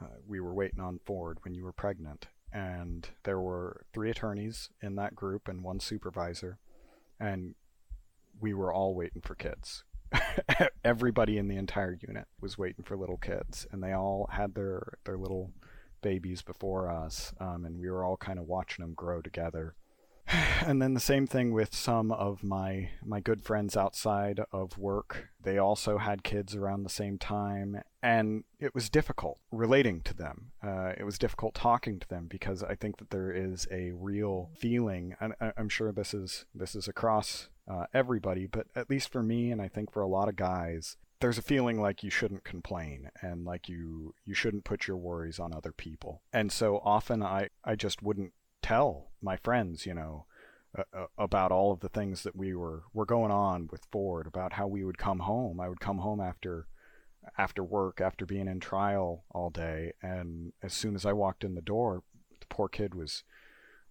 uh, 0.00 0.18
we 0.26 0.38
were 0.38 0.54
waiting 0.54 0.80
on 0.80 1.00
Ford 1.04 1.38
when 1.42 1.54
you 1.54 1.64
were 1.64 1.72
pregnant, 1.72 2.28
and 2.52 3.08
there 3.24 3.40
were 3.40 3.84
three 3.92 4.10
attorneys 4.10 4.70
in 4.80 4.94
that 4.94 5.16
group 5.16 5.48
and 5.48 5.64
one 5.64 5.80
supervisor, 5.80 6.58
and 7.18 7.56
we 8.40 8.54
were 8.54 8.72
all 8.72 8.94
waiting 8.94 9.20
for 9.20 9.34
kids. 9.34 9.82
Everybody 10.84 11.38
in 11.38 11.48
the 11.48 11.56
entire 11.56 11.98
unit 12.00 12.26
was 12.40 12.58
waiting 12.58 12.84
for 12.84 12.96
little 12.96 13.16
kids, 13.18 13.66
and 13.70 13.82
they 13.82 13.92
all 13.92 14.28
had 14.32 14.54
their 14.54 14.98
their 15.04 15.18
little 15.18 15.52
babies 16.00 16.42
before 16.42 16.90
us, 16.90 17.32
um, 17.40 17.64
and 17.64 17.78
we 17.78 17.90
were 17.90 18.04
all 18.04 18.16
kind 18.16 18.38
of 18.38 18.46
watching 18.46 18.84
them 18.84 18.94
grow 18.94 19.20
together. 19.20 19.74
And 20.66 20.82
then 20.82 20.92
the 20.92 21.00
same 21.00 21.26
thing 21.26 21.52
with 21.52 21.74
some 21.74 22.10
of 22.10 22.42
my 22.42 22.90
my 23.04 23.20
good 23.20 23.42
friends 23.42 23.76
outside 23.76 24.40
of 24.52 24.76
work. 24.76 25.28
They 25.40 25.56
also 25.56 25.98
had 25.98 26.24
kids 26.24 26.54
around 26.54 26.82
the 26.82 26.90
same 26.90 27.16
time, 27.16 27.80
and 28.02 28.44
it 28.58 28.74
was 28.74 28.90
difficult 28.90 29.38
relating 29.52 30.00
to 30.02 30.14
them. 30.14 30.50
Uh, 30.62 30.92
it 30.98 31.04
was 31.04 31.16
difficult 31.16 31.54
talking 31.54 31.98
to 32.00 32.08
them 32.08 32.26
because 32.26 32.62
I 32.62 32.74
think 32.74 32.98
that 32.98 33.10
there 33.10 33.32
is 33.32 33.66
a 33.70 33.92
real 33.92 34.50
feeling, 34.58 35.14
and 35.20 35.34
I'm 35.56 35.68
sure 35.68 35.92
this 35.92 36.12
is 36.12 36.44
this 36.54 36.74
is 36.74 36.88
across 36.88 37.48
uh, 37.68 37.86
everybody, 37.92 38.46
but 38.46 38.66
at 38.74 38.88
least 38.88 39.10
for 39.10 39.22
me, 39.22 39.50
and 39.50 39.60
I 39.60 39.68
think 39.68 39.92
for 39.92 40.00
a 40.00 40.08
lot 40.08 40.28
of 40.28 40.36
guys, 40.36 40.96
there's 41.20 41.38
a 41.38 41.42
feeling 41.42 41.80
like 41.80 42.02
you 42.02 42.10
shouldn't 42.10 42.44
complain 42.44 43.10
and 43.20 43.44
like 43.44 43.68
you 43.68 44.14
you 44.24 44.34
shouldn't 44.34 44.64
put 44.64 44.86
your 44.86 44.96
worries 44.96 45.38
on 45.38 45.52
other 45.52 45.72
people. 45.72 46.22
And 46.32 46.52
so 46.52 46.80
often 46.84 47.22
I 47.22 47.48
I 47.64 47.74
just 47.74 48.02
wouldn't 48.02 48.32
tell 48.62 49.10
my 49.20 49.36
friends, 49.36 49.84
you 49.84 49.94
know, 49.94 50.26
uh, 50.76 51.06
about 51.16 51.50
all 51.50 51.72
of 51.72 51.80
the 51.80 51.88
things 51.88 52.22
that 52.22 52.36
we 52.36 52.54
were 52.54 52.84
were 52.92 53.06
going 53.06 53.32
on 53.32 53.68
with 53.70 53.86
Ford, 53.90 54.26
about 54.26 54.54
how 54.54 54.66
we 54.66 54.84
would 54.84 54.98
come 54.98 55.20
home. 55.20 55.60
I 55.60 55.68
would 55.68 55.80
come 55.80 55.98
home 55.98 56.20
after 56.20 56.66
after 57.36 57.62
work, 57.62 58.00
after 58.00 58.24
being 58.24 58.48
in 58.48 58.60
trial 58.60 59.24
all 59.30 59.50
day, 59.50 59.92
and 60.00 60.52
as 60.62 60.72
soon 60.72 60.94
as 60.94 61.04
I 61.04 61.12
walked 61.12 61.44
in 61.44 61.54
the 61.54 61.60
door, 61.60 62.02
the 62.40 62.46
poor 62.46 62.68
kid 62.68 62.94
was 62.94 63.24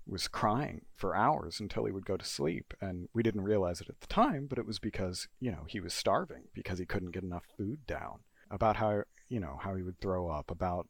was 0.07 0.27
crying 0.27 0.85
for 0.95 1.15
hours 1.15 1.59
until 1.59 1.85
he 1.85 1.91
would 1.91 2.05
go 2.05 2.17
to 2.17 2.25
sleep. 2.25 2.73
And 2.81 3.09
we 3.13 3.23
didn't 3.23 3.41
realize 3.41 3.81
it 3.81 3.89
at 3.89 3.99
the 3.99 4.07
time, 4.07 4.47
but 4.47 4.57
it 4.57 4.65
was 4.65 4.79
because, 4.79 5.27
you 5.39 5.51
know, 5.51 5.65
he 5.67 5.79
was 5.79 5.93
starving 5.93 6.43
because 6.53 6.79
he 6.79 6.85
couldn't 6.85 7.11
get 7.11 7.23
enough 7.23 7.45
food 7.57 7.85
down. 7.85 8.19
About 8.49 8.77
how, 8.77 9.03
you 9.27 9.39
know, 9.39 9.59
how 9.61 9.75
he 9.75 9.83
would 9.83 9.99
throw 9.99 10.29
up, 10.29 10.49
about 10.49 10.87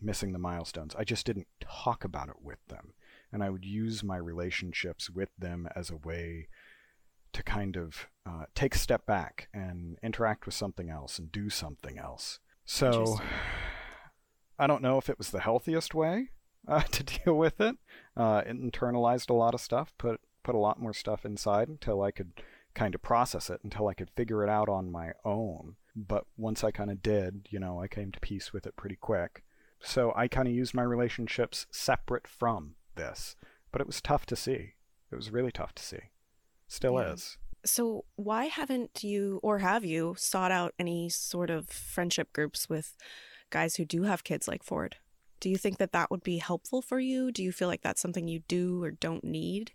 missing 0.00 0.32
the 0.32 0.38
milestones. 0.38 0.94
I 0.98 1.04
just 1.04 1.24
didn't 1.24 1.46
talk 1.60 2.04
about 2.04 2.28
it 2.28 2.42
with 2.42 2.58
them. 2.68 2.92
And 3.32 3.42
I 3.42 3.50
would 3.50 3.64
use 3.64 4.02
my 4.02 4.16
relationships 4.16 5.08
with 5.08 5.30
them 5.38 5.68
as 5.74 5.90
a 5.90 5.96
way 5.96 6.48
to 7.32 7.42
kind 7.42 7.76
of 7.76 8.08
uh, 8.26 8.44
take 8.54 8.74
a 8.74 8.78
step 8.78 9.06
back 9.06 9.48
and 9.52 9.98
interact 10.02 10.46
with 10.46 10.54
something 10.54 10.90
else 10.90 11.18
and 11.18 11.30
do 11.30 11.50
something 11.50 11.98
else. 11.98 12.40
So 12.64 13.18
I 14.58 14.66
don't 14.66 14.82
know 14.82 14.98
if 14.98 15.08
it 15.08 15.18
was 15.18 15.30
the 15.30 15.40
healthiest 15.40 15.94
way 15.94 16.30
uh, 16.76 16.82
to 16.82 17.02
deal 17.02 17.34
with 17.34 17.60
it. 17.60 17.76
Uh, 18.16 18.42
internalized 18.42 19.30
a 19.30 19.34
lot 19.34 19.54
of 19.54 19.60
stuff, 19.60 19.92
put 19.98 20.20
put 20.42 20.54
a 20.54 20.58
lot 20.58 20.80
more 20.80 20.94
stuff 20.94 21.24
inside 21.24 21.68
until 21.68 22.02
I 22.02 22.10
could 22.10 22.32
kind 22.74 22.94
of 22.94 23.02
process 23.02 23.50
it, 23.50 23.60
until 23.64 23.88
I 23.88 23.94
could 23.94 24.10
figure 24.10 24.44
it 24.44 24.48
out 24.48 24.68
on 24.68 24.90
my 24.90 25.12
own. 25.24 25.76
But 25.96 26.24
once 26.36 26.62
I 26.62 26.70
kind 26.70 26.90
of 26.90 27.02
did, 27.02 27.48
you 27.50 27.58
know, 27.58 27.80
I 27.80 27.88
came 27.88 28.12
to 28.12 28.20
peace 28.20 28.52
with 28.52 28.66
it 28.66 28.76
pretty 28.76 28.96
quick. 28.96 29.42
So 29.80 30.12
I 30.16 30.28
kind 30.28 30.48
of 30.48 30.54
used 30.54 30.74
my 30.74 30.82
relationships 30.82 31.66
separate 31.70 32.26
from 32.26 32.74
this, 32.94 33.36
but 33.72 33.80
it 33.80 33.86
was 33.86 34.00
tough 34.00 34.26
to 34.26 34.36
see. 34.36 34.74
It 35.10 35.16
was 35.16 35.30
really 35.30 35.52
tough 35.52 35.74
to 35.74 35.82
see. 35.82 36.10
Still 36.66 36.94
yeah. 36.94 37.12
is. 37.12 37.38
So, 37.64 38.04
why 38.14 38.44
haven't 38.44 39.02
you, 39.02 39.40
or 39.42 39.58
have 39.58 39.84
you, 39.84 40.14
sought 40.16 40.52
out 40.52 40.74
any 40.78 41.08
sort 41.08 41.50
of 41.50 41.68
friendship 41.68 42.32
groups 42.32 42.68
with 42.68 42.96
guys 43.50 43.76
who 43.76 43.84
do 43.84 44.04
have 44.04 44.22
kids 44.22 44.46
like 44.46 44.62
Ford? 44.62 44.96
Do 45.40 45.48
you 45.48 45.56
think 45.56 45.78
that 45.78 45.92
that 45.92 46.10
would 46.10 46.22
be 46.22 46.38
helpful 46.38 46.82
for 46.82 46.98
you? 46.98 47.30
Do 47.30 47.42
you 47.42 47.52
feel 47.52 47.68
like 47.68 47.82
that's 47.82 48.00
something 48.00 48.28
you 48.28 48.40
do 48.48 48.82
or 48.82 48.90
don't 48.90 49.24
need? 49.24 49.72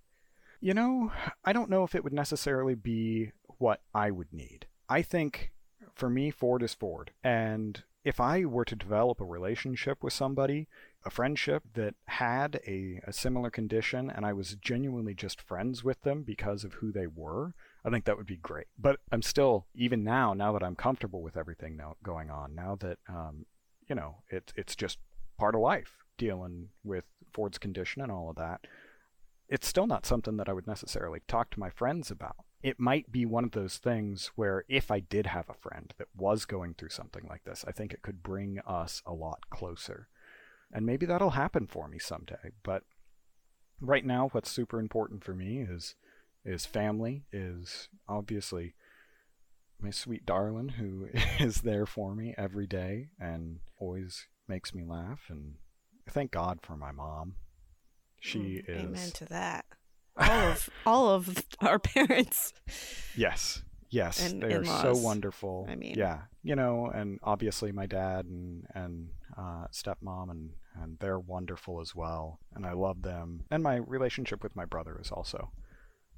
You 0.59 0.73
know, 0.73 1.11
I 1.43 1.53
don't 1.53 1.69
know 1.69 1.83
if 1.83 1.95
it 1.95 2.03
would 2.03 2.13
necessarily 2.13 2.75
be 2.75 3.31
what 3.57 3.81
I 3.93 4.11
would 4.11 4.31
need. 4.31 4.67
I 4.89 5.01
think 5.01 5.51
for 5.93 6.09
me, 6.09 6.31
Ford 6.31 6.63
is 6.63 6.73
Ford. 6.73 7.11
And 7.23 7.83
if 8.03 8.19
I 8.19 8.45
were 8.45 8.65
to 8.65 8.75
develop 8.75 9.21
a 9.21 9.25
relationship 9.25 10.03
with 10.03 10.13
somebody, 10.13 10.67
a 11.05 11.09
friendship 11.09 11.63
that 11.73 11.95
had 12.05 12.59
a, 12.67 13.01
a 13.05 13.13
similar 13.13 13.49
condition, 13.49 14.09
and 14.09 14.25
I 14.25 14.33
was 14.33 14.55
genuinely 14.55 15.13
just 15.13 15.41
friends 15.41 15.83
with 15.83 16.01
them 16.03 16.23
because 16.23 16.63
of 16.63 16.75
who 16.75 16.91
they 16.91 17.07
were, 17.07 17.53
I 17.85 17.89
think 17.89 18.05
that 18.05 18.17
would 18.17 18.25
be 18.25 18.37
great. 18.37 18.67
But 18.77 18.99
I'm 19.11 19.21
still, 19.21 19.67
even 19.75 20.03
now, 20.03 20.33
now 20.33 20.51
that 20.53 20.63
I'm 20.63 20.75
comfortable 20.75 21.21
with 21.21 21.37
everything 21.37 21.75
now 21.77 21.95
going 22.03 22.29
on, 22.29 22.55
now 22.55 22.77
that, 22.79 22.97
um, 23.07 23.45
you 23.87 23.95
know, 23.95 24.17
it, 24.29 24.53
it's 24.55 24.75
just 24.75 24.99
part 25.43 25.55
of 25.55 25.59
life 25.61 26.05
dealing 26.17 26.69
with 26.85 27.03
Ford's 27.33 27.57
condition 27.57 28.01
and 28.01 28.09
all 28.09 28.29
of 28.29 28.37
that. 28.37 28.61
It's 29.49 29.67
still 29.67 29.87
not 29.87 30.05
something 30.05 30.37
that 30.37 30.47
I 30.47 30.53
would 30.53 30.67
necessarily 30.67 31.19
talk 31.27 31.49
to 31.49 31.59
my 31.59 31.69
friends 31.69 32.09
about. 32.09 32.37
It 32.61 32.79
might 32.79 33.11
be 33.11 33.25
one 33.25 33.43
of 33.43 33.51
those 33.51 33.75
things 33.75 34.31
where 34.37 34.63
if 34.69 34.89
I 34.89 35.01
did 35.01 35.25
have 35.25 35.49
a 35.49 35.53
friend 35.53 35.93
that 35.97 36.07
was 36.15 36.45
going 36.45 36.75
through 36.75 36.91
something 36.91 37.27
like 37.27 37.43
this, 37.43 37.65
I 37.67 37.73
think 37.73 37.91
it 37.91 38.01
could 38.01 38.23
bring 38.23 38.59
us 38.65 39.01
a 39.05 39.11
lot 39.11 39.49
closer. 39.49 40.07
And 40.71 40.85
maybe 40.85 41.05
that'll 41.05 41.31
happen 41.31 41.67
for 41.67 41.89
me 41.89 41.99
someday. 41.99 42.53
But 42.63 42.83
right 43.81 44.05
now, 44.05 44.29
what's 44.31 44.49
super 44.49 44.79
important 44.79 45.25
for 45.25 45.33
me 45.33 45.59
is 45.69 45.95
is 46.45 46.65
family, 46.65 47.23
is 47.33 47.89
obviously 48.07 48.75
my 49.81 49.91
sweet 49.91 50.25
darling 50.25 50.69
who 50.69 51.09
is 51.37 51.63
there 51.63 51.85
for 51.85 52.15
me 52.15 52.33
every 52.37 52.65
day 52.65 53.09
and 53.19 53.59
always 53.77 54.27
makes 54.47 54.73
me 54.73 54.83
laugh, 54.83 55.21
and 55.29 55.55
thank 56.09 56.31
God 56.31 56.59
for 56.61 56.75
my 56.77 56.91
mom. 56.91 57.35
She 58.19 58.39
mm, 58.39 58.69
is. 58.69 58.85
Amen 58.85 59.11
to 59.11 59.25
that. 59.25 59.65
All 60.17 60.29
of 60.29 60.69
all 60.85 61.09
of 61.09 61.45
our 61.61 61.79
parents. 61.79 62.53
Yes, 63.15 63.63
yes, 63.89 64.19
and 64.31 64.41
they 64.41 64.53
in-laws. 64.53 64.85
are 64.85 64.95
so 64.95 65.01
wonderful. 65.01 65.67
I 65.69 65.75
mean, 65.75 65.95
yeah, 65.97 66.21
you 66.43 66.55
know, 66.55 66.91
and 66.93 67.19
obviously 67.23 67.71
my 67.71 67.85
dad 67.85 68.25
and 68.25 68.65
and 68.73 69.09
uh, 69.37 69.67
stepmom 69.71 70.31
and 70.31 70.51
and 70.81 70.97
they're 70.99 71.19
wonderful 71.19 71.81
as 71.81 71.95
well, 71.95 72.39
and 72.53 72.65
I 72.65 72.73
love 72.73 73.01
them. 73.01 73.45
And 73.51 73.63
my 73.63 73.77
relationship 73.77 74.43
with 74.43 74.55
my 74.55 74.65
brother 74.65 74.97
is 75.01 75.11
also 75.11 75.51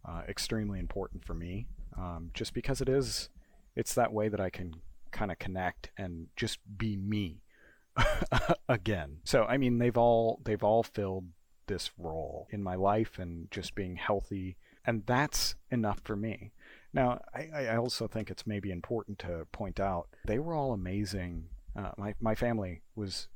uh, 0.08 0.22
extremely 0.28 0.80
important 0.80 1.26
for 1.26 1.34
me, 1.34 1.68
um, 1.98 2.32
just 2.34 2.54
because 2.54 2.82
it 2.82 2.90
is. 2.90 3.30
It's 3.76 3.94
that 3.96 4.14
way 4.14 4.30
that 4.30 4.40
I 4.40 4.50
can 4.50 4.76
kind 5.12 5.32
of 5.32 5.40
connect 5.40 5.90
and 5.98 6.28
just 6.38 6.60
be 6.78 6.96
me 6.96 7.42
again. 8.70 9.18
So 9.24 9.44
I 9.44 9.58
mean, 9.58 9.78
they've 9.78 9.98
all 9.98 10.42
they've 10.44 10.64
all 10.64 10.84
filled 10.84 11.26
this 11.68 11.92
role 11.98 12.48
in 12.52 12.62
my 12.62 12.76
life 12.76 13.18
and 13.18 13.50
just 13.52 13.76
being 13.76 13.96
healthy, 13.96 14.58
and 14.86 15.04
that's 15.06 15.56
enough 15.72 16.02
for 16.04 16.16
me. 16.16 16.52
Now, 16.94 17.22
I, 17.34 17.50
I 17.66 17.76
also 17.76 18.08
think 18.08 18.30
it's 18.30 18.48
maybe 18.48 18.72
important 18.72 19.20
to 19.20 19.48
point 19.52 19.80
out 19.80 20.08
they 20.26 20.40
were 20.40 20.54
all 20.54 20.74
amazing. 20.74 21.50
Uh, 21.76 21.92
my 21.98 22.16
my 22.20 22.36
family 22.36 22.82
was 22.96 23.28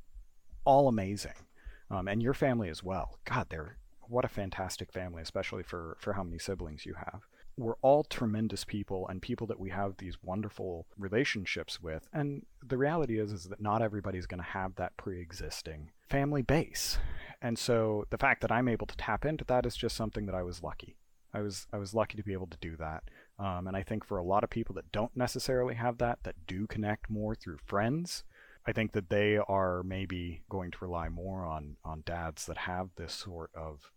all 0.64 0.88
amazing, 0.88 1.46
um, 1.90 2.08
and 2.08 2.22
your 2.22 2.34
family 2.34 2.68
as 2.68 2.82
well. 2.82 3.18
God, 3.24 3.46
they're 3.50 3.76
what 4.00 4.24
a 4.24 4.28
fantastic 4.28 4.92
family, 4.92 5.22
especially 5.22 5.62
for 5.62 5.96
for 6.00 6.14
how 6.14 6.22
many 6.22 6.38
siblings 6.38 6.86
you 6.86 6.94
have 6.94 7.20
we're 7.60 7.76
all 7.82 8.04
tremendous 8.04 8.64
people 8.64 9.06
and 9.08 9.22
people 9.22 9.46
that 9.46 9.60
we 9.60 9.70
have 9.70 9.96
these 9.96 10.22
wonderful 10.22 10.86
relationships 10.98 11.80
with. 11.80 12.08
And 12.12 12.46
the 12.66 12.78
reality 12.78 13.18
is 13.18 13.32
is 13.32 13.44
that 13.44 13.60
not 13.60 13.82
everybody's 13.82 14.26
going 14.26 14.42
to 14.42 14.48
have 14.48 14.74
that 14.76 14.96
pre-existing 14.96 15.90
family 16.08 16.42
base. 16.42 16.98
And 17.42 17.58
so 17.58 18.06
the 18.10 18.18
fact 18.18 18.40
that 18.42 18.52
I'm 18.52 18.68
able 18.68 18.86
to 18.86 18.96
tap 18.96 19.24
into 19.24 19.44
that 19.44 19.66
is 19.66 19.76
just 19.76 19.96
something 19.96 20.26
that 20.26 20.34
I 20.34 20.42
was 20.42 20.62
lucky. 20.62 20.96
I 21.32 21.40
was 21.40 21.66
I 21.72 21.78
was 21.78 21.94
lucky 21.94 22.16
to 22.16 22.24
be 22.24 22.32
able 22.32 22.48
to 22.48 22.58
do 22.60 22.76
that. 22.76 23.04
Um, 23.38 23.66
and 23.66 23.76
I 23.76 23.82
think 23.82 24.04
for 24.04 24.18
a 24.18 24.24
lot 24.24 24.44
of 24.44 24.50
people 24.50 24.74
that 24.74 24.92
don't 24.92 25.16
necessarily 25.16 25.74
have 25.74 25.98
that, 25.98 26.18
that 26.24 26.46
do 26.46 26.66
connect 26.66 27.08
more 27.08 27.34
through 27.34 27.58
friends, 27.64 28.24
I 28.66 28.72
think 28.72 28.92
that 28.92 29.08
they 29.08 29.38
are 29.38 29.82
maybe 29.82 30.42
going 30.50 30.70
to 30.72 30.78
rely 30.80 31.08
more 31.08 31.44
on 31.44 31.76
on 31.84 32.02
dads 32.04 32.46
that 32.46 32.58
have 32.58 32.90
this 32.96 33.12
sort 33.12 33.50
of 33.54 33.90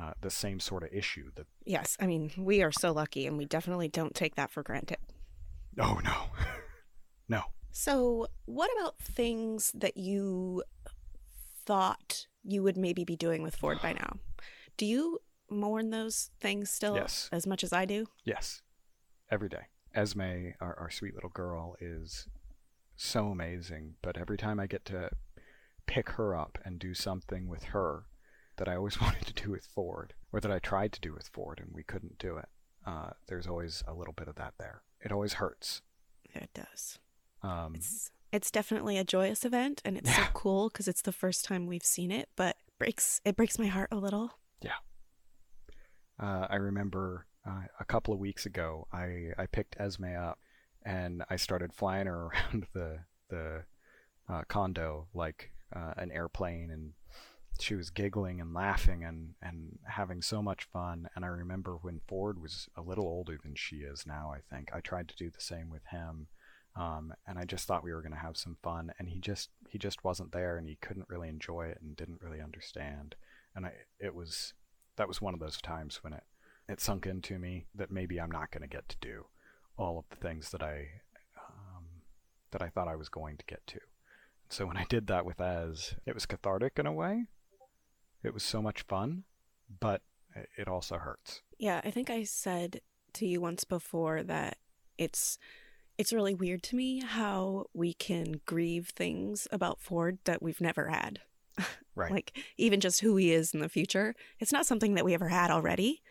uh, 0.00 0.12
the 0.20 0.30
same 0.30 0.60
sort 0.60 0.82
of 0.82 0.92
issue. 0.92 1.30
That 1.36 1.46
yes, 1.64 1.96
I 2.00 2.06
mean 2.06 2.30
we 2.36 2.62
are 2.62 2.72
so 2.72 2.92
lucky, 2.92 3.26
and 3.26 3.38
we 3.38 3.44
definitely 3.44 3.88
don't 3.88 4.14
take 4.14 4.34
that 4.36 4.50
for 4.50 4.62
granted. 4.62 4.98
Oh 5.78 6.00
no, 6.04 6.14
no. 7.28 7.42
So, 7.72 8.28
what 8.44 8.70
about 8.78 8.98
things 8.98 9.72
that 9.74 9.96
you 9.96 10.62
thought 11.66 12.26
you 12.44 12.62
would 12.62 12.76
maybe 12.76 13.04
be 13.04 13.16
doing 13.16 13.42
with 13.42 13.56
Ford 13.56 13.78
by 13.82 13.94
now? 13.94 14.18
Do 14.76 14.86
you 14.86 15.20
mourn 15.50 15.90
those 15.90 16.30
things 16.40 16.70
still 16.70 16.94
yes. 16.94 17.28
as 17.32 17.46
much 17.46 17.64
as 17.64 17.72
I 17.72 17.84
do? 17.84 18.06
Yes, 18.24 18.62
every 19.30 19.48
day. 19.48 19.66
Esme, 19.94 20.52
our, 20.60 20.78
our 20.78 20.90
sweet 20.90 21.14
little 21.14 21.30
girl, 21.30 21.76
is 21.80 22.28
so 22.96 23.28
amazing. 23.28 23.94
But 24.02 24.18
every 24.18 24.36
time 24.36 24.58
I 24.58 24.66
get 24.66 24.84
to 24.86 25.10
pick 25.86 26.10
her 26.10 26.34
up 26.34 26.58
and 26.64 26.78
do 26.78 26.94
something 26.94 27.48
with 27.48 27.64
her, 27.64 28.04
that 28.56 28.68
I 28.68 28.76
always 28.76 29.00
wanted 29.00 29.26
to 29.26 29.32
do 29.32 29.50
with 29.50 29.66
Ford, 29.66 30.14
or 30.32 30.40
that 30.40 30.50
I 30.50 30.58
tried 30.58 30.92
to 30.92 31.00
do 31.00 31.12
with 31.12 31.28
Ford 31.28 31.60
and 31.60 31.74
we 31.74 31.82
couldn't 31.82 32.18
do 32.18 32.36
it. 32.36 32.48
Uh, 32.86 33.10
there's 33.28 33.46
always 33.46 33.82
a 33.86 33.94
little 33.94 34.12
bit 34.12 34.28
of 34.28 34.34
that 34.36 34.54
there. 34.58 34.82
It 35.00 35.12
always 35.12 35.34
hurts. 35.34 35.82
It 36.34 36.50
does. 36.54 36.98
Um, 37.42 37.74
it's 37.74 38.10
it's 38.32 38.50
definitely 38.50 38.98
a 38.98 39.04
joyous 39.04 39.44
event, 39.44 39.80
and 39.84 39.96
it's 39.96 40.10
yeah. 40.10 40.26
so 40.26 40.32
cool 40.34 40.68
because 40.68 40.88
it's 40.88 41.02
the 41.02 41.12
first 41.12 41.44
time 41.44 41.66
we've 41.66 41.84
seen 41.84 42.10
it. 42.10 42.28
But 42.36 42.56
breaks 42.78 43.20
it 43.24 43.36
breaks 43.36 43.58
my 43.58 43.66
heart 43.66 43.88
a 43.92 43.96
little. 43.96 44.32
Yeah. 44.60 44.72
Uh, 46.20 46.46
I 46.50 46.56
remember 46.56 47.26
uh, 47.46 47.62
a 47.78 47.84
couple 47.84 48.14
of 48.14 48.20
weeks 48.20 48.46
ago, 48.46 48.86
I, 48.92 49.28
I 49.36 49.46
picked 49.46 49.76
Esme 49.78 50.16
up 50.16 50.38
and 50.84 51.24
I 51.28 51.36
started 51.36 51.72
flying 51.72 52.06
her 52.06 52.26
around 52.26 52.66
the 52.72 52.98
the 53.28 53.64
uh, 54.28 54.42
condo 54.48 55.08
like 55.14 55.50
uh, 55.74 55.94
an 55.96 56.10
airplane, 56.12 56.70
and 56.70 56.92
she 57.60 57.74
was 57.74 57.90
giggling 57.90 58.40
and 58.40 58.52
laughing 58.52 59.04
and 59.04 59.34
and 59.42 59.78
having 59.88 60.22
so 60.22 60.42
much 60.42 60.64
fun. 60.64 61.08
And 61.14 61.24
I 61.24 61.28
remember 61.28 61.76
when 61.80 62.00
Ford 62.06 62.40
was 62.40 62.68
a 62.76 62.82
little 62.82 63.06
older 63.06 63.38
than 63.42 63.54
she 63.54 63.76
is 63.76 64.06
now. 64.06 64.32
I 64.34 64.40
think 64.54 64.70
I 64.74 64.80
tried 64.80 65.08
to 65.08 65.16
do 65.16 65.30
the 65.30 65.40
same 65.40 65.70
with 65.70 65.84
him. 65.90 66.28
Um, 66.76 67.14
and 67.26 67.38
I 67.38 67.44
just 67.44 67.68
thought 67.68 67.84
we 67.84 67.92
were 67.92 68.02
going 68.02 68.14
to 68.14 68.18
have 68.18 68.36
some 68.36 68.56
fun, 68.62 68.92
and 68.98 69.08
he 69.08 69.20
just 69.20 69.50
he 69.68 69.78
just 69.78 70.02
wasn't 70.02 70.32
there, 70.32 70.56
and 70.56 70.68
he 70.68 70.76
couldn't 70.76 71.08
really 71.08 71.28
enjoy 71.28 71.66
it, 71.66 71.78
and 71.80 71.96
didn't 71.96 72.20
really 72.20 72.40
understand. 72.40 73.14
And 73.54 73.66
I 73.66 73.72
it 74.00 74.14
was 74.14 74.54
that 74.96 75.08
was 75.08 75.20
one 75.20 75.34
of 75.34 75.40
those 75.40 75.60
times 75.60 76.02
when 76.02 76.12
it 76.12 76.24
it 76.68 76.80
sunk 76.80 77.06
into 77.06 77.38
me 77.38 77.66
that 77.74 77.92
maybe 77.92 78.20
I'm 78.20 78.30
not 78.30 78.50
going 78.50 78.62
to 78.62 78.68
get 78.68 78.88
to 78.88 78.96
do 79.00 79.26
all 79.76 79.98
of 79.98 80.04
the 80.10 80.16
things 80.16 80.50
that 80.50 80.62
I 80.62 80.88
um, 81.38 81.84
that 82.50 82.62
I 82.62 82.68
thought 82.68 82.88
I 82.88 82.96
was 82.96 83.08
going 83.08 83.36
to 83.36 83.44
get 83.46 83.64
to. 83.68 83.80
So 84.48 84.66
when 84.66 84.76
I 84.76 84.86
did 84.88 85.06
that 85.08 85.24
with 85.24 85.40
Ez, 85.40 85.94
it 86.06 86.14
was 86.14 86.26
cathartic 86.26 86.78
in 86.78 86.86
a 86.86 86.92
way. 86.92 87.26
It 88.24 88.34
was 88.34 88.42
so 88.42 88.62
much 88.62 88.82
fun, 88.82 89.24
but 89.80 90.02
it 90.56 90.66
also 90.66 90.96
hurts. 90.98 91.42
Yeah, 91.58 91.80
I 91.84 91.90
think 91.90 92.10
I 92.10 92.24
said 92.24 92.80
to 93.14 93.26
you 93.26 93.40
once 93.40 93.64
before 93.64 94.22
that 94.24 94.58
it's 94.98 95.38
it's 95.96 96.12
really 96.12 96.34
weird 96.34 96.62
to 96.64 96.76
me 96.76 97.00
how 97.00 97.66
we 97.72 97.94
can 97.94 98.40
grieve 98.46 98.88
things 98.88 99.46
about 99.52 99.80
Ford 99.80 100.18
that 100.24 100.42
we've 100.42 100.60
never 100.60 100.88
had. 100.88 101.20
Right. 101.96 102.10
like 102.10 102.36
even 102.58 102.80
just 102.80 103.02
who 103.02 103.14
he 103.14 103.32
is 103.32 103.54
in 103.54 103.60
the 103.60 103.68
future. 103.68 104.16
It's 104.40 104.50
not 104.50 104.66
something 104.66 104.94
that 104.94 105.04
we 105.04 105.14
ever 105.14 105.28
had 105.28 105.52
already. 105.52 106.02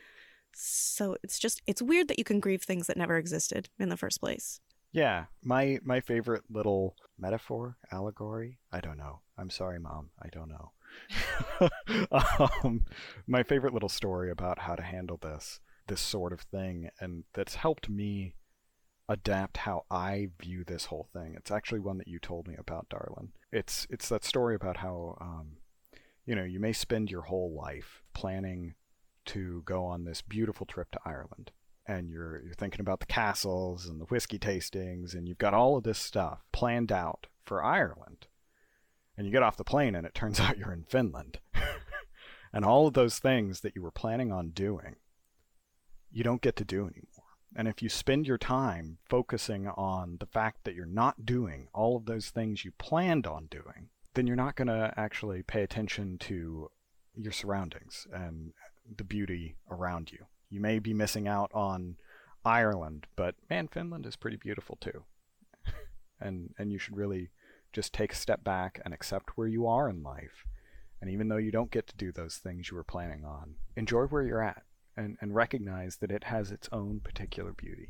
So 0.54 1.18
it's 1.22 1.38
just 1.38 1.62
it's 1.68 1.82
weird 1.82 2.08
that 2.08 2.18
you 2.18 2.24
can 2.24 2.40
grieve 2.40 2.64
things 2.64 2.88
that 2.88 2.96
never 2.96 3.18
existed 3.18 3.68
in 3.78 3.90
the 3.90 3.98
first 3.98 4.22
place. 4.22 4.62
Yeah, 4.94 5.26
my 5.44 5.80
my 5.84 6.00
favorite 6.00 6.44
little 6.50 6.96
metaphor, 7.20 7.76
allegory, 7.92 8.60
I 8.72 8.80
don't 8.80 8.98
know. 8.98 9.20
I'm 9.44 9.50
sorry, 9.50 9.78
mom, 9.78 10.10
I 10.22 10.30
don't 10.30 10.48
know. 10.48 11.70
um, 12.64 12.86
my 13.28 13.44
favorite 13.44 13.74
little 13.74 13.90
story 13.90 14.32
about 14.32 14.60
how 14.60 14.76
to 14.76 14.82
handle 14.82 15.18
this 15.22 15.60
this 15.88 16.00
sort 16.00 16.32
of 16.32 16.40
thing 16.40 16.90
and 17.02 17.26
that's 17.34 17.56
helped 17.56 17.90
me 17.90 18.36
adapt 19.10 19.58
how 19.58 19.84
I 19.92 20.30
view 20.40 20.64
this 20.64 20.86
whole 20.86 21.10
thing. 21.12 21.36
It's 21.38 21.52
actually 21.52 21.82
one 21.82 21.98
that 21.98 22.08
you 22.08 22.20
told 22.20 22.48
me 22.48 22.56
about, 22.58 22.88
darling. 22.88 23.34
It's 23.52 23.86
it's 23.90 24.08
that 24.08 24.24
story 24.24 24.56
about 24.56 24.78
how 24.78 25.18
um, 25.20 25.58
you 26.26 26.36
know, 26.36 26.46
you 26.46 26.62
may 26.62 26.72
spend 26.72 27.12
your 27.12 27.24
whole 27.24 27.54
life 27.54 28.02
planning 28.14 28.76
to 29.26 29.62
go 29.66 29.84
on 29.84 30.06
this 30.06 30.22
beautiful 30.22 30.66
trip 30.66 30.90
to 30.92 31.00
Ireland. 31.04 31.52
And 31.86 32.10
you're 32.10 32.42
you're 32.46 32.54
thinking 32.54 32.80
about 32.80 33.02
the 33.02 33.08
castles 33.08 33.88
and 33.88 34.00
the 34.00 34.06
whiskey 34.06 34.40
tastings 34.40 35.14
and 35.14 35.28
you've 35.28 35.38
got 35.38 35.54
all 35.54 35.76
of 35.76 35.84
this 35.84 36.00
stuff 36.00 36.46
planned 36.54 36.94
out 36.94 37.28
for 37.44 37.62
Ireland. 37.62 38.28
And 39.18 39.28
you 39.28 39.32
get 39.32 39.44
off 39.44 39.58
the 39.58 39.64
plane 39.64 39.96
and 39.96 40.06
it 40.06 40.14
turns 40.14 40.40
out 40.42 40.58
you're 40.58 40.74
in 40.74 40.84
Finland. 40.84 41.40
and 42.54 42.66
all 42.66 42.88
of 42.88 42.94
those 42.94 43.20
things 43.20 43.62
that 43.62 43.76
you 43.76 43.82
were 43.82 43.92
planning 43.92 44.32
on 44.32 44.50
doing, 44.50 44.96
you 46.12 46.24
don't 46.24 46.42
get 46.42 46.56
to 46.58 46.66
do 46.66 46.82
anymore. 46.82 47.08
And 47.56 47.68
if 47.68 47.84
you 47.84 47.90
spend 47.90 48.26
your 48.26 48.38
time 48.38 48.98
focusing 49.08 49.68
on 49.68 50.18
the 50.20 50.26
fact 50.26 50.64
that 50.64 50.74
you're 50.74 50.86
not 50.86 51.26
doing 51.26 51.68
all 51.74 51.98
of 51.98 52.06
those 52.06 52.30
things 52.30 52.66
you 52.66 52.72
planned 52.78 53.28
on 53.28 53.48
doing, 53.48 53.90
then 54.16 54.28
you're 54.28 54.36
not 54.36 54.56
going 54.56 54.68
to 54.68 54.94
actually 54.98 55.44
pay 55.44 55.62
attention 55.62 56.18
to 56.20 56.70
your 57.16 57.32
surroundings 57.32 58.08
and 58.12 58.54
the 58.98 59.04
beauty 59.04 59.56
around 59.70 60.12
you. 60.12 60.26
You 60.50 60.60
may 60.60 60.80
be 60.80 60.94
missing 60.94 61.28
out 61.28 61.52
on 61.54 61.98
Ireland, 62.46 63.08
but 63.16 63.36
man, 63.50 63.68
Finland 63.68 64.06
is 64.06 64.16
pretty 64.16 64.38
beautiful 64.38 64.78
too. 64.80 65.04
and 66.20 66.54
and 66.58 66.72
you 66.72 66.78
should 66.78 66.98
really 66.98 67.30
just 67.74 67.94
take 67.94 68.14
a 68.14 68.16
step 68.16 68.44
back 68.44 68.80
and 68.86 68.94
accept 68.94 69.32
where 69.36 69.48
you 69.48 69.68
are 69.68 69.90
in 69.90 70.04
life. 70.04 70.46
And 71.02 71.10
even 71.10 71.28
though 71.28 71.38
you 71.38 71.52
don't 71.52 71.72
get 71.72 71.88
to 71.88 71.98
do 71.98 72.12
those 72.12 72.38
things 72.38 72.72
you 72.72 72.78
were 72.78 72.84
planning 72.84 73.26
on, 73.26 73.56
enjoy 73.76 74.04
where 74.04 74.24
you're 74.24 74.42
at 74.42 74.64
and, 74.96 75.18
and 75.20 75.36
recognize 75.36 75.98
that 75.98 76.12
it 76.12 76.26
has 76.26 76.52
its 76.52 76.70
own 76.72 77.02
particular 77.04 77.52
beauty. 77.52 77.90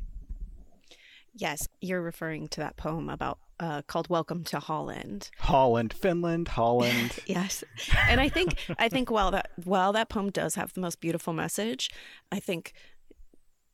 Yes, 1.36 1.68
you're 1.80 2.02
referring 2.02 2.48
to 2.48 2.60
that 2.60 2.76
poem 2.76 3.08
about 3.08 3.38
uh, 3.58 3.82
called 3.82 4.08
"Welcome 4.08 4.44
to 4.44 4.60
Holland." 4.60 5.30
Holland, 5.38 5.92
Finland, 5.92 6.48
Holland. 6.48 7.18
yes, 7.26 7.64
and 8.08 8.20
I 8.20 8.28
think 8.28 8.56
I 8.78 8.88
think 8.88 9.10
while 9.10 9.32
that 9.32 9.50
while 9.64 9.92
that 9.92 10.08
poem 10.08 10.30
does 10.30 10.54
have 10.54 10.72
the 10.74 10.80
most 10.80 11.00
beautiful 11.00 11.32
message, 11.32 11.90
I 12.30 12.38
think 12.38 12.72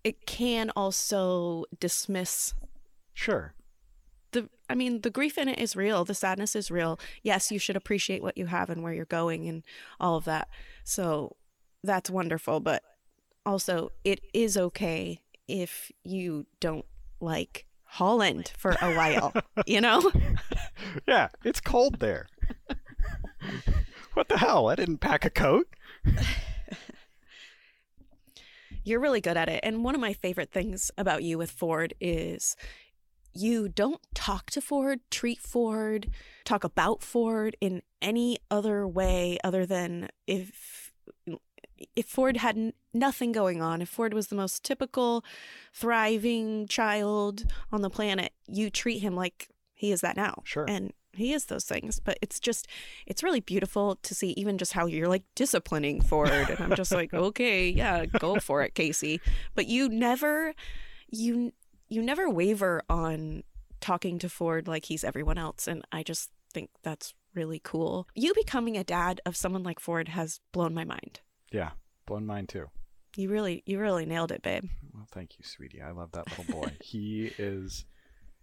it 0.05 0.27
can 0.27 0.71
also 0.75 1.67
dismiss. 1.79 2.55
Sure. 3.13 3.55
The 4.33 4.49
I 4.69 4.75
mean, 4.75 5.01
the 5.01 5.11
grief 5.11 5.37
in 5.37 5.49
it 5.49 5.59
is 5.59 5.75
real. 5.75 6.05
The 6.05 6.15
sadness 6.15 6.55
is 6.55 6.71
real. 6.71 6.99
Yes, 7.23 7.51
you 7.51 7.59
should 7.59 7.77
appreciate 7.77 8.23
what 8.23 8.39
you 8.39 8.47
have 8.47 8.71
and 8.71 8.83
where 8.83 8.93
you're 8.93 9.05
going 9.05 9.49
and 9.49 9.63
all 9.99 10.17
of 10.17 10.25
that. 10.25 10.49
So 10.85 11.37
that's 11.83 12.11
wonderful, 12.11 12.61
but 12.61 12.83
also 13.45 13.91
it 14.05 14.21
is 14.33 14.57
okay 14.57 15.21
if 15.49 15.91
you 16.05 16.47
don't 16.61 16.85
like 17.21 17.67
Holland 17.85 18.53
for 18.57 18.77
a 18.81 18.95
while, 18.95 19.33
you 19.67 19.81
know? 19.81 20.13
yeah, 21.09 21.29
it's 21.45 21.61
cold 21.61 21.99
there. 21.99 22.29
what 24.15 24.29
the 24.29 24.39
hell? 24.39 24.69
I 24.69 24.77
didn't 24.77 24.99
pack 24.99 25.25
a 25.25 25.31
coat. 25.31 25.67
You're 28.85 29.01
really 29.01 29.21
good 29.21 29.37
at 29.37 29.49
it. 29.49 29.61
And 29.63 29.85
one 29.85 29.95
of 29.95 30.01
my 30.01 30.13
favorite 30.13 30.53
things 30.53 30.91
about 30.97 31.23
you 31.23 31.37
with 31.37 31.51
Ford 31.51 31.95
is 32.01 32.57
you 33.33 33.69
don't 33.69 34.01
talk 34.15 34.51
to 34.51 34.61
Ford, 34.61 35.01
treat 35.11 35.41
Ford, 35.41 36.11
talk 36.45 36.65
about 36.65 37.03
Ford 37.03 37.57
in 37.61 37.83
any 38.03 38.39
other 38.51 38.87
way 38.87 39.39
other 39.45 39.67
than 39.67 40.09
if 40.27 40.93
if 41.97 42.07
Ford 42.07 42.37
had 42.37 42.57
n- 42.57 42.73
nothing 42.93 43.33
going 43.33 43.63
on, 43.63 43.81
if 43.81 43.89
Ford 43.89 44.13
was 44.13 44.27
the 44.27 44.35
most 44.35 44.63
typical, 44.65 45.25
thriving 45.73 46.67
child 46.69 47.45
on 47.73 47.81
the 47.83 47.91
planet, 47.91 48.33
you 48.47 48.71
treat 48.71 48.99
him 48.99 49.17
like 49.17 49.49
he 49.75 49.93
is 49.93 50.03
that 50.03 50.17
now. 50.17 50.43
Sure. 50.45 50.67
And 50.69 50.93
he 51.13 51.33
is 51.33 51.47
those 51.47 51.65
things. 51.65 52.01
But 52.01 52.19
it's 52.21 52.39
just, 52.39 52.67
it's 53.07 53.23
really 53.23 53.41
beautiful 53.41 53.97
to 54.03 54.15
see 54.15 54.31
even 54.33 54.59
just 54.59 54.73
how 54.73 54.87
you're 54.87 55.09
like 55.09 55.25
disciplining 55.35 56.01
Ford. 56.03 56.31
And 56.31 56.61
I'm 56.61 56.75
just 56.75 56.93
like, 56.93 57.15
okay, 57.15 57.69
yeah, 57.69 58.07
go 58.07 58.39
for 58.39 58.63
it, 58.63 58.75
Casey. 58.75 59.21
But 59.55 59.67
you 59.67 59.89
never, 59.89 60.55
you, 61.11 61.53
you 61.91 62.01
never 62.01 62.31
waver 62.31 62.83
on 62.89 63.43
talking 63.81 64.19
to 64.21 64.29
Ford 64.29 64.69
like 64.69 64.87
he's 64.87 65.05
everyone 65.05 65.37
else. 65.37 65.67
And 65.67 65.85
I 65.93 66.03
just 66.03 66.31
think 66.53 66.71
that's 66.83 67.13
really 67.35 67.61
cool. 67.63 68.09
You 68.15 68.33
becoming 68.35 68.77
a 68.77 68.85
dad 68.85 69.21
of 69.27 69.37
someone 69.37 69.63
like 69.63 69.81
Ford 69.81 70.09
has 70.09 70.41
blown 70.53 70.73
my 70.73 70.85
mind. 70.85 71.21
Yeah, 71.53 71.71
blown 72.07 72.25
mine 72.25 72.47
too. 72.47 72.67
You 73.17 73.29
really, 73.29 73.63
you 73.67 73.81
really 73.81 74.07
nailed 74.07 74.31
it, 74.31 74.43
babe. 74.43 74.65
Well, 74.95 75.09
thank 75.11 75.39
you, 75.39 75.45
sweetie. 75.45 75.83
I 75.83 75.91
love 75.91 76.13
that 76.13 76.29
little 76.29 76.61
boy. 76.61 76.73
he 76.81 77.33
is, 77.39 77.85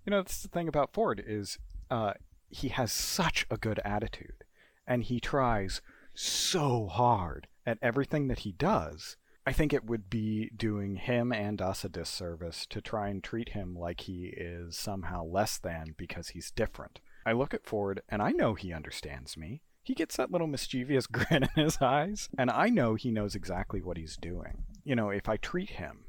you 0.05 0.11
know, 0.11 0.17
that's 0.17 0.41
the 0.41 0.49
thing 0.49 0.67
about 0.67 0.93
Ford 0.93 1.23
is, 1.25 1.57
uh, 1.89 2.13
he 2.49 2.69
has 2.69 2.91
such 2.91 3.45
a 3.49 3.57
good 3.57 3.79
attitude, 3.85 4.43
and 4.85 5.03
he 5.03 5.19
tries 5.19 5.81
so 6.13 6.87
hard 6.87 7.47
at 7.65 7.77
everything 7.81 8.27
that 8.27 8.39
he 8.39 8.51
does. 8.53 9.17
I 9.47 9.53
think 9.53 9.73
it 9.73 9.85
would 9.85 10.09
be 10.09 10.51
doing 10.55 10.97
him 10.97 11.31
and 11.31 11.61
us 11.61 11.83
a 11.83 11.89
disservice 11.89 12.65
to 12.67 12.81
try 12.81 13.07
and 13.07 13.23
treat 13.23 13.49
him 13.49 13.75
like 13.75 14.01
he 14.01 14.33
is 14.35 14.77
somehow 14.77 15.23
less 15.23 15.57
than 15.57 15.95
because 15.97 16.29
he's 16.29 16.51
different. 16.51 16.99
I 17.25 17.31
look 17.31 17.53
at 17.53 17.65
Ford 17.65 18.01
and 18.09 18.21
I 18.21 18.31
know 18.31 18.53
he 18.53 18.73
understands 18.73 19.37
me 19.37 19.61
he 19.87 19.93
gets 19.93 20.17
that 20.17 20.31
little 20.31 20.47
mischievous 20.47 21.07
grin 21.11 21.47
in 21.55 21.63
his 21.63 21.77
eyes, 21.79 22.27
and 22.37 22.51
I 22.51 22.67
know 22.67 22.95
he 22.95 23.09
knows 23.09 23.35
exactly 23.35 23.81
what 23.81 23.95
he's 23.95 24.17
doing. 24.17 24.65
You 24.83 24.97
know, 24.97 25.11
if 25.11 25.29
I 25.29 25.37
treat 25.37 25.69
him 25.69 26.03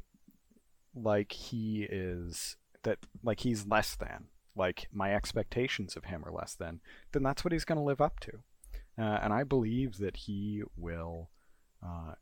like 0.96 1.30
he 1.30 1.86
is 1.88 2.56
that 2.82 2.98
like 3.22 3.38
he's 3.40 3.68
less 3.68 3.94
than, 3.94 4.30
like 4.56 4.88
my 4.92 5.14
expectations 5.14 5.94
of 5.94 6.06
him 6.06 6.24
are 6.24 6.32
less 6.32 6.56
than, 6.56 6.80
then 7.12 7.22
that's 7.22 7.44
what 7.44 7.52
he's 7.52 7.64
going 7.64 7.78
to 7.78 7.84
live 7.84 8.00
up 8.00 8.18
to. 8.18 8.32
Uh, 8.98 9.20
and 9.22 9.32
I 9.32 9.44
believe 9.44 9.98
that 9.98 10.16
he 10.16 10.64
will 10.76 11.30
uh, 11.80 12.14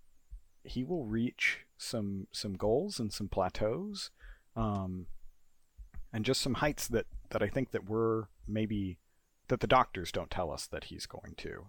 he 0.68 0.84
will 0.84 1.04
reach 1.04 1.60
some 1.78 2.26
some 2.32 2.54
goals 2.54 2.98
and 2.98 3.12
some 3.12 3.28
plateaus 3.28 4.10
um, 4.54 5.06
and 6.12 6.24
just 6.24 6.40
some 6.40 6.54
heights 6.54 6.88
that 6.88 7.06
that 7.30 7.42
I 7.42 7.48
think 7.48 7.70
that 7.72 7.88
we're 7.88 8.24
maybe 8.46 8.98
that 9.48 9.60
the 9.60 9.66
doctors 9.66 10.10
don't 10.12 10.30
tell 10.30 10.50
us 10.50 10.66
that 10.66 10.84
he's 10.84 11.06
going 11.06 11.34
to. 11.38 11.66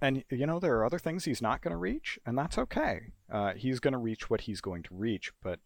And, 0.00 0.24
you 0.30 0.46
know, 0.46 0.60
there 0.60 0.76
are 0.76 0.84
other 0.84 0.98
things 0.98 1.24
he's 1.24 1.42
not 1.42 1.60
going 1.60 1.72
to 1.72 1.76
reach, 1.76 2.18
and 2.24 2.38
that's 2.38 2.56
okay. 2.56 3.12
Uh, 3.30 3.54
he's 3.54 3.80
going 3.80 3.92
to 3.92 3.98
reach 3.98 4.30
what 4.30 4.42
he's 4.42 4.60
going 4.60 4.84
to 4.84 4.94
reach, 4.94 5.32
but 5.42 5.58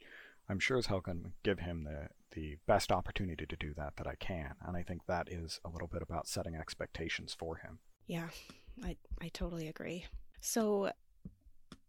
I'm 0.48 0.58
sure 0.58 0.78
as 0.78 0.86
hell 0.86 1.00
going 1.00 1.22
to 1.22 1.30
give 1.42 1.58
him 1.58 1.84
the, 1.84 2.08
the 2.34 2.56
best 2.66 2.90
opportunity 2.90 3.44
to 3.44 3.56
do 3.56 3.74
that 3.74 3.96
that 3.96 4.06
I 4.06 4.14
can. 4.14 4.54
And 4.66 4.76
I 4.76 4.82
think 4.82 5.02
that 5.06 5.30
is 5.30 5.60
a 5.64 5.68
little 5.68 5.88
bit 5.88 6.00
about 6.00 6.26
setting 6.26 6.54
expectations 6.54 7.36
for 7.38 7.56
him. 7.56 7.80
Yeah, 8.06 8.28
I, 8.82 8.96
I 9.20 9.28
totally 9.28 9.68
agree. 9.68 10.06
So 10.40 10.90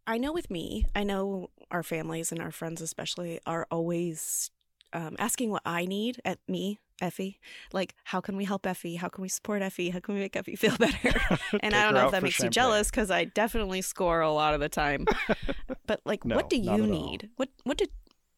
I 0.05 0.17
know 0.17 0.33
with 0.33 0.49
me, 0.49 0.85
I 0.95 1.03
know 1.03 1.49
our 1.71 1.83
families 1.83 2.31
and 2.31 2.41
our 2.41 2.51
friends 2.51 2.81
especially 2.81 3.39
are 3.45 3.67
always 3.71 4.51
um, 4.91 5.15
asking 5.17 5.49
what 5.49 5.63
I 5.65 5.85
need 5.85 6.21
at 6.23 6.39
me, 6.47 6.79
Effie. 7.01 7.39
Like, 7.71 7.95
how 8.05 8.21
can 8.21 8.37
we 8.37 8.45
help 8.45 8.67
Effie? 8.67 8.95
How 8.95 9.09
can 9.09 9.21
we 9.21 9.29
support 9.29 9.61
Effie? 9.61 9.89
How 9.89 9.99
can 9.99 10.15
we 10.15 10.21
make 10.21 10.35
Effie 10.35 10.55
feel 10.55 10.77
better? 10.79 11.13
and 11.61 11.73
I 11.73 11.83
don't 11.83 11.93
know 11.93 12.05
if 12.05 12.11
that 12.11 12.23
makes 12.23 12.35
champagne. 12.35 12.47
you 12.47 12.51
jealous 12.51 12.91
because 12.91 13.09
I 13.09 13.25
definitely 13.25 13.81
score 13.81 14.21
a 14.21 14.31
lot 14.31 14.53
of 14.53 14.59
the 14.59 14.69
time. 14.69 15.05
but 15.87 16.01
like, 16.05 16.25
no, 16.25 16.35
what 16.35 16.49
do 16.49 16.57
you 16.57 16.85
need? 16.85 17.29
What 17.37 17.49
what 17.63 17.77
did 17.77 17.89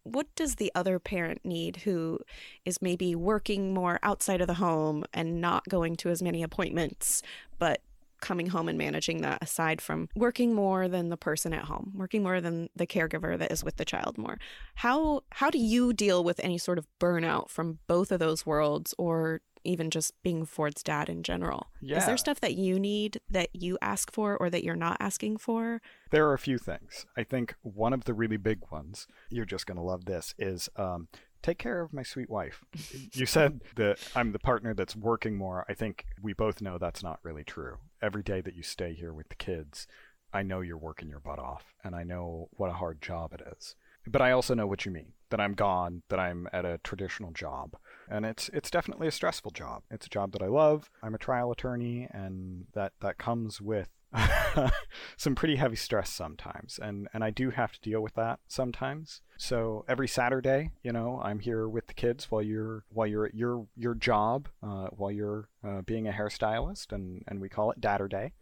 what 0.03 0.27
does 0.35 0.55
the 0.55 0.71
other 0.75 0.99
parent 0.99 1.43
need 1.43 1.77
who 1.77 2.19
is 2.63 2.79
maybe 2.79 3.15
working 3.15 3.73
more 3.73 3.99
outside 4.03 4.39
of 4.39 4.45
the 4.45 4.53
home 4.55 5.03
and 5.13 5.41
not 5.41 5.67
going 5.67 5.95
to 5.95 6.09
as 6.09 6.21
many 6.21 6.43
appointments, 6.43 7.23
but 7.57 7.81
coming 8.21 8.47
home 8.47 8.67
and 8.67 8.77
managing 8.77 9.21
that 9.21 9.41
aside 9.41 9.81
from 9.81 10.09
working 10.15 10.53
more 10.53 10.87
than 10.87 11.09
the 11.09 11.17
person 11.17 11.53
at 11.53 11.65
home, 11.65 11.93
working 11.95 12.23
more 12.23 12.41
than 12.41 12.69
the 12.75 12.87
caregiver 12.87 13.37
that 13.37 13.51
is 13.51 13.63
with 13.63 13.77
the 13.77 13.85
child 13.85 14.17
more. 14.17 14.37
How 14.75 15.21
how 15.31 15.49
do 15.49 15.57
you 15.57 15.93
deal 15.93 16.23
with 16.23 16.39
any 16.43 16.57
sort 16.57 16.77
of 16.77 16.87
burnout 16.99 17.49
from 17.49 17.79
both 17.87 18.11
of 18.11 18.19
those 18.19 18.45
worlds 18.45 18.93
or 18.97 19.41
even 19.65 19.89
just 19.89 20.13
being 20.23 20.45
Ford's 20.45 20.83
dad 20.83 21.09
in 21.09 21.23
general. 21.23 21.67
Yeah. 21.81 21.97
Is 21.97 22.05
there 22.05 22.17
stuff 22.17 22.39
that 22.41 22.53
you 22.53 22.79
need 22.79 23.19
that 23.29 23.49
you 23.53 23.77
ask 23.81 24.11
for 24.11 24.37
or 24.37 24.49
that 24.49 24.63
you're 24.63 24.75
not 24.75 24.97
asking 24.99 25.37
for? 25.37 25.81
There 26.11 26.27
are 26.27 26.33
a 26.33 26.39
few 26.39 26.57
things. 26.57 27.05
I 27.17 27.23
think 27.23 27.55
one 27.63 27.91
of 27.91 28.05
the 28.05 28.13
really 28.13 28.37
big 28.37 28.59
ones, 28.71 29.07
you're 29.29 29.45
just 29.45 29.65
going 29.65 29.77
to 29.77 29.83
love 29.83 30.05
this, 30.05 30.33
is 30.37 30.69
um, 30.77 31.07
take 31.45 31.59
care 31.59 31.81
of 31.81 31.93
my 31.93 32.03
sweet 32.03 32.29
wife. 32.29 32.63
you 33.13 33.25
said 33.25 33.61
that 33.75 33.99
I'm 34.15 34.31
the 34.31 34.39
partner 34.39 34.73
that's 34.73 34.95
working 34.95 35.37
more. 35.37 35.65
I 35.69 35.73
think 35.73 36.05
we 36.21 36.33
both 36.33 36.61
know 36.61 36.77
that's 36.77 37.03
not 37.03 37.19
really 37.23 37.43
true. 37.43 37.77
Every 38.01 38.23
day 38.23 38.41
that 38.41 38.55
you 38.55 38.63
stay 38.63 38.93
here 38.93 39.13
with 39.13 39.29
the 39.29 39.35
kids, 39.35 39.87
I 40.33 40.41
know 40.41 40.61
you're 40.61 40.77
working 40.77 41.07
your 41.07 41.19
butt 41.19 41.39
off, 41.39 41.75
and 41.83 41.95
I 41.95 42.03
know 42.03 42.49
what 42.51 42.71
a 42.71 42.73
hard 42.73 43.01
job 43.01 43.33
it 43.33 43.41
is. 43.57 43.75
But 44.07 44.21
I 44.21 44.31
also 44.31 44.53
know 44.53 44.67
what 44.67 44.85
you 44.85 44.91
mean 44.91 45.13
that 45.29 45.39
I'm 45.39 45.53
gone, 45.53 46.03
that 46.09 46.19
I'm 46.19 46.47
at 46.53 46.65
a 46.65 46.79
traditional 46.83 47.31
job 47.31 47.75
and 48.09 48.25
it's 48.25 48.49
it's 48.53 48.69
definitely 48.69 49.07
a 49.07 49.11
stressful 49.11 49.51
job. 49.51 49.83
It's 49.89 50.05
a 50.05 50.09
job 50.09 50.31
that 50.33 50.41
I 50.41 50.47
love. 50.47 50.89
I'm 51.01 51.15
a 51.15 51.19
trial 51.19 51.51
attorney, 51.51 52.07
and 52.11 52.65
that 52.73 52.93
that 53.01 53.17
comes 53.17 53.61
with 53.61 53.89
some 55.17 55.35
pretty 55.35 55.55
heavy 55.55 55.75
stress 55.75 56.09
sometimes, 56.09 56.79
and 56.81 57.07
and 57.13 57.23
I 57.23 57.29
do 57.29 57.49
have 57.49 57.71
to 57.73 57.81
deal 57.81 58.01
with 58.01 58.15
that 58.15 58.39
sometimes. 58.47 59.21
So 59.37 59.85
every 59.87 60.07
Saturday, 60.07 60.71
you 60.83 60.91
know, 60.91 61.21
I'm 61.23 61.39
here 61.39 61.67
with 61.67 61.87
the 61.87 61.93
kids 61.93 62.31
while 62.31 62.41
you're 62.41 62.85
while 62.89 63.07
you're 63.07 63.25
at 63.25 63.35
your 63.35 63.67
your 63.75 63.95
job, 63.95 64.47
uh, 64.63 64.87
while 64.91 65.11
you're 65.11 65.49
uh, 65.67 65.81
being 65.81 66.07
a 66.07 66.11
hairstylist, 66.11 66.91
and 66.91 67.23
and 67.27 67.41
we 67.41 67.49
call 67.49 67.71
it 67.71 67.81
Datter 67.81 68.09
Day. 68.09 68.33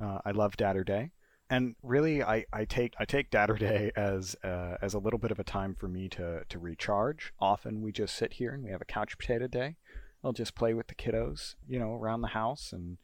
Uh, 0.00 0.18
I 0.24 0.30
love 0.30 0.56
Datter 0.56 0.84
Day 0.84 1.10
and 1.50 1.74
really 1.82 2.22
I, 2.22 2.46
I 2.52 2.64
take 2.64 2.94
I 2.98 3.04
take 3.04 3.30
Datter 3.30 3.58
Day 3.58 3.90
as 3.96 4.36
uh, 4.44 4.76
as 4.80 4.94
a 4.94 4.98
little 4.98 5.18
bit 5.18 5.32
of 5.32 5.38
a 5.38 5.44
time 5.44 5.74
for 5.74 5.88
me 5.88 6.08
to 6.10 6.44
to 6.48 6.58
recharge. 6.58 7.32
Often 7.40 7.82
we 7.82 7.92
just 7.92 8.14
sit 8.14 8.34
here 8.34 8.52
and 8.52 8.64
we 8.64 8.70
have 8.70 8.80
a 8.80 8.86
couch 8.86 9.18
potato 9.18 9.48
day. 9.48 9.76
I'll 10.22 10.32
just 10.32 10.54
play 10.54 10.74
with 10.74 10.86
the 10.86 10.94
kiddos, 10.94 11.54
you 11.66 11.78
know, 11.78 11.94
around 11.94 12.20
the 12.20 12.28
house 12.28 12.72
and 12.72 12.98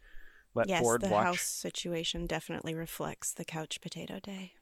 let 0.56 0.68
yes, 0.68 0.82
Ford 0.82 1.02
the 1.02 1.08
watch. 1.08 1.24
house 1.24 1.42
situation 1.42 2.26
definitely 2.26 2.74
reflects 2.74 3.32
the 3.32 3.44
couch 3.44 3.80
potato 3.80 4.18
day. 4.18 4.52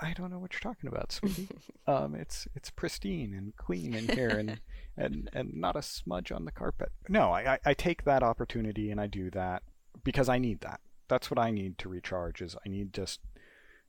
I 0.00 0.12
don't 0.14 0.30
know 0.30 0.38
what 0.38 0.52
you're 0.52 0.60
talking 0.60 0.88
about, 0.88 1.12
sweetie. 1.12 1.48
um, 1.86 2.14
it's 2.14 2.46
it's 2.54 2.70
pristine 2.70 3.34
and 3.34 3.56
clean 3.56 3.94
in 3.94 4.08
here, 4.08 4.30
and 4.30 4.60
and 4.96 5.30
and 5.32 5.54
not 5.54 5.76
a 5.76 5.82
smudge 5.82 6.32
on 6.32 6.44
the 6.44 6.52
carpet. 6.52 6.90
No, 7.08 7.30
I, 7.30 7.54
I 7.54 7.58
I 7.66 7.74
take 7.74 8.04
that 8.04 8.22
opportunity 8.22 8.90
and 8.90 9.00
I 9.00 9.06
do 9.06 9.30
that 9.30 9.62
because 10.02 10.28
I 10.28 10.38
need 10.38 10.60
that. 10.60 10.80
That's 11.08 11.30
what 11.30 11.38
I 11.38 11.50
need 11.50 11.78
to 11.78 11.88
recharge. 11.88 12.42
Is 12.42 12.56
I 12.66 12.68
need 12.68 12.92
just 12.92 13.20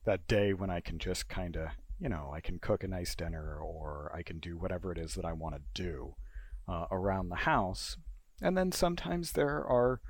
that 0.06 0.28
day 0.28 0.54
when 0.54 0.70
I 0.70 0.80
can 0.80 1.00
just 1.00 1.28
kind 1.28 1.56
of, 1.56 1.70
you 2.00 2.10
know, 2.10 2.32
I 2.34 2.40
can 2.40 2.60
cook 2.60 2.84
a 2.84 2.88
nice 2.88 3.16
dinner 3.16 3.58
or 3.58 4.12
I 4.16 4.22
can 4.22 4.40
do 4.40 4.58
whatever 4.58 4.92
it 4.92 4.98
is 4.98 5.16
that 5.16 5.26
I 5.26 5.34
want 5.34 5.56
to 5.56 5.62
do 5.74 6.16
uh, 6.68 6.86
around 6.92 7.30
the 7.30 7.36
house. 7.36 7.98
And 8.42 8.58
then 8.58 8.72
sometimes 8.72 9.34
there 9.34 9.66
are, 9.66 10.02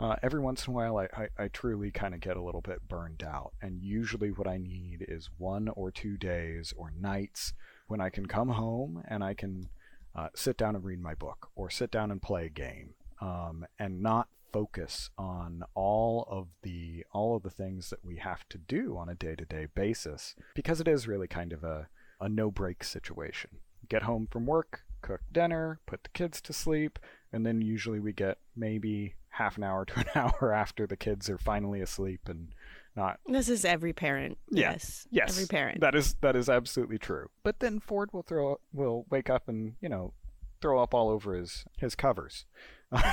uh, 0.00 0.16
every 0.22 0.40
once 0.40 0.66
in 0.66 0.72
a 0.72 0.76
while, 0.76 0.98
I, 0.98 1.08
I, 1.16 1.28
I 1.44 1.48
truly 1.48 1.90
kind 1.90 2.14
of 2.14 2.20
get 2.20 2.36
a 2.36 2.42
little 2.42 2.60
bit 2.60 2.88
burned 2.88 3.22
out. 3.22 3.52
And 3.60 3.82
usually 3.82 4.30
what 4.30 4.46
I 4.46 4.58
need 4.58 5.04
is 5.08 5.30
one 5.38 5.68
or 5.68 5.90
two 5.90 6.16
days 6.16 6.72
or 6.76 6.92
nights 6.98 7.52
when 7.88 8.00
I 8.00 8.10
can 8.10 8.26
come 8.26 8.50
home 8.50 9.02
and 9.08 9.24
I 9.24 9.34
can 9.34 9.68
uh, 10.14 10.28
sit 10.34 10.56
down 10.56 10.76
and 10.76 10.84
read 10.84 11.00
my 11.00 11.14
book 11.14 11.48
or 11.56 11.70
sit 11.70 11.90
down 11.90 12.10
and 12.10 12.22
play 12.22 12.46
a 12.46 12.50
game 12.50 12.94
um, 13.20 13.66
and 13.78 14.00
not 14.00 14.28
focus 14.52 15.10
on 15.18 15.62
all 15.74 16.26
of 16.30 16.48
the 16.62 17.04
all 17.12 17.36
of 17.36 17.42
the 17.42 17.50
things 17.50 17.90
that 17.90 18.02
we 18.02 18.16
have 18.16 18.48
to 18.48 18.56
do 18.56 18.96
on 18.96 19.08
a 19.08 19.14
day-to-day 19.14 19.66
basis 19.74 20.34
because 20.54 20.80
it 20.80 20.88
is 20.88 21.06
really 21.06 21.28
kind 21.28 21.52
of 21.52 21.62
a, 21.64 21.88
a 22.20 22.28
no-break 22.28 22.82
situation. 22.82 23.50
Get 23.88 24.04
home 24.04 24.26
from 24.30 24.46
work, 24.46 24.82
cook 25.02 25.20
dinner, 25.30 25.80
put 25.86 26.02
the 26.02 26.10
kids 26.10 26.40
to 26.42 26.52
sleep, 26.52 26.98
and 27.32 27.44
then 27.44 27.60
usually 27.60 28.00
we 28.00 28.12
get 28.12 28.38
maybe 28.56 29.14
half 29.38 29.56
an 29.56 29.64
hour 29.64 29.84
to 29.84 30.00
an 30.00 30.06
hour 30.14 30.52
after 30.52 30.86
the 30.86 30.96
kids 30.96 31.30
are 31.30 31.38
finally 31.38 31.80
asleep 31.80 32.28
and 32.28 32.48
not 32.96 33.20
This 33.26 33.48
is 33.48 33.64
every 33.64 33.92
parent. 33.92 34.36
Yeah. 34.50 34.72
Yes. 34.72 35.06
Yes. 35.10 35.30
Every 35.30 35.46
parent. 35.46 35.80
That 35.80 35.94
is 35.94 36.14
that 36.20 36.36
is 36.36 36.48
absolutely 36.48 36.98
true. 36.98 37.28
But 37.44 37.60
then 37.60 37.78
Ford 37.80 38.10
will 38.12 38.22
throw 38.22 38.58
will 38.72 39.06
wake 39.10 39.30
up 39.30 39.48
and, 39.48 39.74
you 39.80 39.88
know, 39.88 40.12
throw 40.60 40.82
up 40.82 40.92
all 40.94 41.08
over 41.08 41.34
his 41.34 41.64
his 41.78 41.94
covers. 41.94 42.46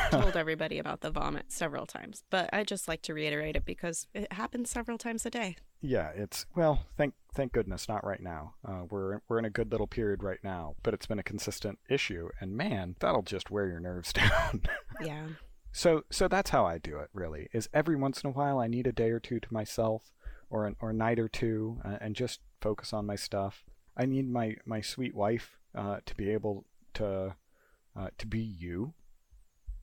told 0.09 0.35
everybody 0.43 0.79
about 0.79 1.01
the 1.01 1.11
vomit 1.11 1.51
several 1.51 1.85
times, 1.85 2.23
but 2.29 2.49
I 2.53 2.63
just 2.63 2.87
like 2.87 3.01
to 3.03 3.13
reiterate 3.13 3.57
it 3.57 3.65
because 3.65 4.07
it 4.13 4.31
happens 4.31 4.69
several 4.69 4.97
times 4.97 5.25
a 5.25 5.29
day. 5.29 5.57
Yeah, 5.81 6.11
it's 6.15 6.45
well, 6.55 6.85
thank 6.97 7.13
thank 7.35 7.51
goodness, 7.51 7.87
not 7.87 8.05
right 8.05 8.21
now. 8.21 8.55
Uh, 8.67 8.83
we're 8.89 9.19
we're 9.27 9.37
in 9.37 9.45
a 9.45 9.49
good 9.49 9.71
little 9.71 9.85
period 9.87 10.23
right 10.23 10.39
now, 10.43 10.75
but 10.81 10.93
it's 10.93 11.05
been 11.05 11.19
a 11.19 11.23
consistent 11.23 11.77
issue, 11.89 12.29
and 12.39 12.55
man, 12.55 12.95
that'll 12.99 13.21
just 13.21 13.51
wear 13.51 13.67
your 13.67 13.79
nerves 13.81 14.13
down. 14.13 14.63
yeah. 15.01 15.27
So 15.75 16.05
so 16.09 16.29
that's 16.29 16.51
how 16.51 16.65
I 16.65 16.77
do 16.77 16.99
it. 16.99 17.09
Really, 17.13 17.49
is 17.51 17.67
every 17.73 17.97
once 17.97 18.23
in 18.23 18.29
a 18.29 18.33
while 18.33 18.59
I 18.59 18.67
need 18.67 18.87
a 18.87 18.93
day 18.93 19.09
or 19.09 19.19
two 19.19 19.41
to 19.41 19.53
myself, 19.53 20.13
or 20.49 20.65
an, 20.65 20.77
or 20.79 20.91
a 20.91 20.93
night 20.93 21.19
or 21.19 21.27
two, 21.27 21.81
uh, 21.83 21.97
and 21.99 22.15
just 22.15 22.39
focus 22.61 22.93
on 22.93 23.05
my 23.05 23.17
stuff. 23.17 23.65
I 23.97 24.05
need 24.05 24.29
my 24.29 24.55
my 24.65 24.79
sweet 24.79 25.13
wife 25.13 25.57
uh, 25.75 25.97
to 26.05 26.15
be 26.15 26.29
able 26.29 26.65
to 26.93 27.35
uh, 27.93 28.07
to 28.17 28.25
be 28.25 28.39
you 28.39 28.93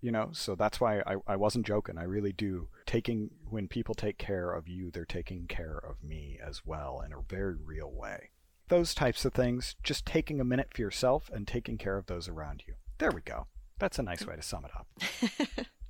you 0.00 0.10
know? 0.10 0.30
So 0.32 0.56
that's 0.56 0.80
why 0.80 0.98
I, 1.06 1.16
I 1.28 1.36
wasn't 1.36 1.64
joking. 1.64 1.96
I 1.96 2.02
really 2.02 2.32
do. 2.32 2.68
Taking 2.86 3.30
when 3.48 3.68
people 3.68 3.94
take 3.94 4.18
care 4.18 4.50
of 4.50 4.66
you 4.66 4.90
they're 4.90 5.04
taking 5.04 5.46
care 5.46 5.78
of 5.78 6.02
me 6.02 6.40
as 6.44 6.62
well 6.66 7.02
in 7.06 7.12
a 7.12 7.22
very 7.28 7.54
real 7.54 7.92
way. 7.92 8.30
Those 8.68 8.94
types 8.94 9.24
of 9.24 9.34
things 9.34 9.76
just 9.84 10.04
taking 10.04 10.40
a 10.40 10.44
minute 10.44 10.70
for 10.74 10.80
yourself 10.80 11.30
and 11.32 11.46
taking 11.46 11.78
care 11.78 11.98
of 11.98 12.06
those 12.06 12.28
around 12.28 12.64
you. 12.66 12.74
There 12.98 13.12
we 13.12 13.20
go. 13.20 13.46
That's 13.78 13.98
a 13.98 14.02
nice 14.02 14.26
way 14.26 14.36
to 14.36 14.42
sum 14.42 14.64
it 14.64 14.72
up 14.74 15.66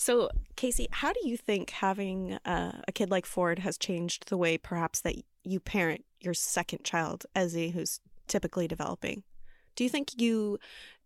so 0.00 0.30
casey 0.56 0.86
how 0.90 1.12
do 1.12 1.20
you 1.28 1.36
think 1.36 1.70
having 1.70 2.38
uh, 2.44 2.80
a 2.88 2.92
kid 2.92 3.10
like 3.10 3.26
ford 3.26 3.58
has 3.58 3.76
changed 3.76 4.28
the 4.28 4.36
way 4.36 4.56
perhaps 4.56 5.00
that 5.00 5.14
you 5.44 5.60
parent 5.60 6.04
your 6.20 6.34
second 6.34 6.82
child 6.84 7.26
ezzy 7.36 7.72
who's 7.72 8.00
typically 8.26 8.66
developing 8.66 9.22
do 9.76 9.84
you 9.84 9.90
think 9.90 10.20
you 10.20 10.58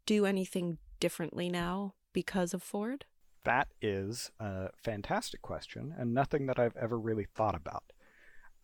do 0.07 0.27
anything 0.27 0.79
differently 1.01 1.49
now 1.49 1.95
because 2.13 2.55
of 2.55 2.63
Ford? 2.63 3.05
That 3.45 3.69
is 3.83 4.31
a 4.41 4.71
fantastic 4.83 5.43
question 5.43 5.95
and 5.97 6.15
nothing 6.15 6.47
that 6.47 6.59
I've 6.59 6.77
ever 6.77 6.99
really 6.99 7.27
thought 7.35 7.55
about. 7.55 7.85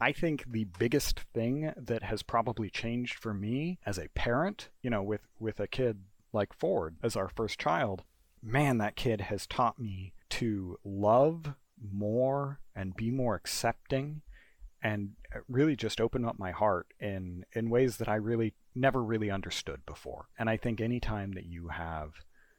I 0.01 0.13
think 0.13 0.45
the 0.51 0.65
biggest 0.65 1.21
thing 1.35 1.73
that 1.77 2.03
has 2.03 2.23
probably 2.23 2.71
changed 2.71 3.19
for 3.19 3.35
me 3.35 3.79
as 3.85 3.99
a 3.99 4.09
parent, 4.15 4.71
you 4.83 4.89
know, 4.89 5.03
with, 5.03 5.29
with 5.39 5.61
a 5.61 5.67
kid 5.67 6.01
like 6.33 6.55
Ford 6.55 6.97
as 7.03 7.17
our 7.17 7.29
first 7.29 7.59
child, 7.61 8.05
man, 8.43 8.79
that 8.79 8.97
kid 8.97 9.21
has 9.23 9.47
taught 9.47 9.79
me 9.79 10.15
to 10.31 10.79
love 10.85 11.55
more 11.81 12.61
and 12.75 12.97
be 12.97 13.11
more 13.11 13.35
accepting 13.35 14.23
and 14.83 15.11
really 15.49 15.77
just 15.77 16.01
open 16.01 16.25
up 16.25 16.39
my 16.39 16.51
heart 16.51 16.87
in 16.99 17.45
in 17.53 17.71
ways 17.71 17.99
that 17.99 18.09
I 18.09 18.15
really 18.15 18.55
never 18.75 19.03
really 19.03 19.31
understood 19.31 19.85
before. 19.87 20.29
And 20.39 20.49
I 20.49 20.57
think 20.57 20.81
anytime 20.81 21.33
that 21.33 21.47
you 21.47 21.69
have 21.69 22.13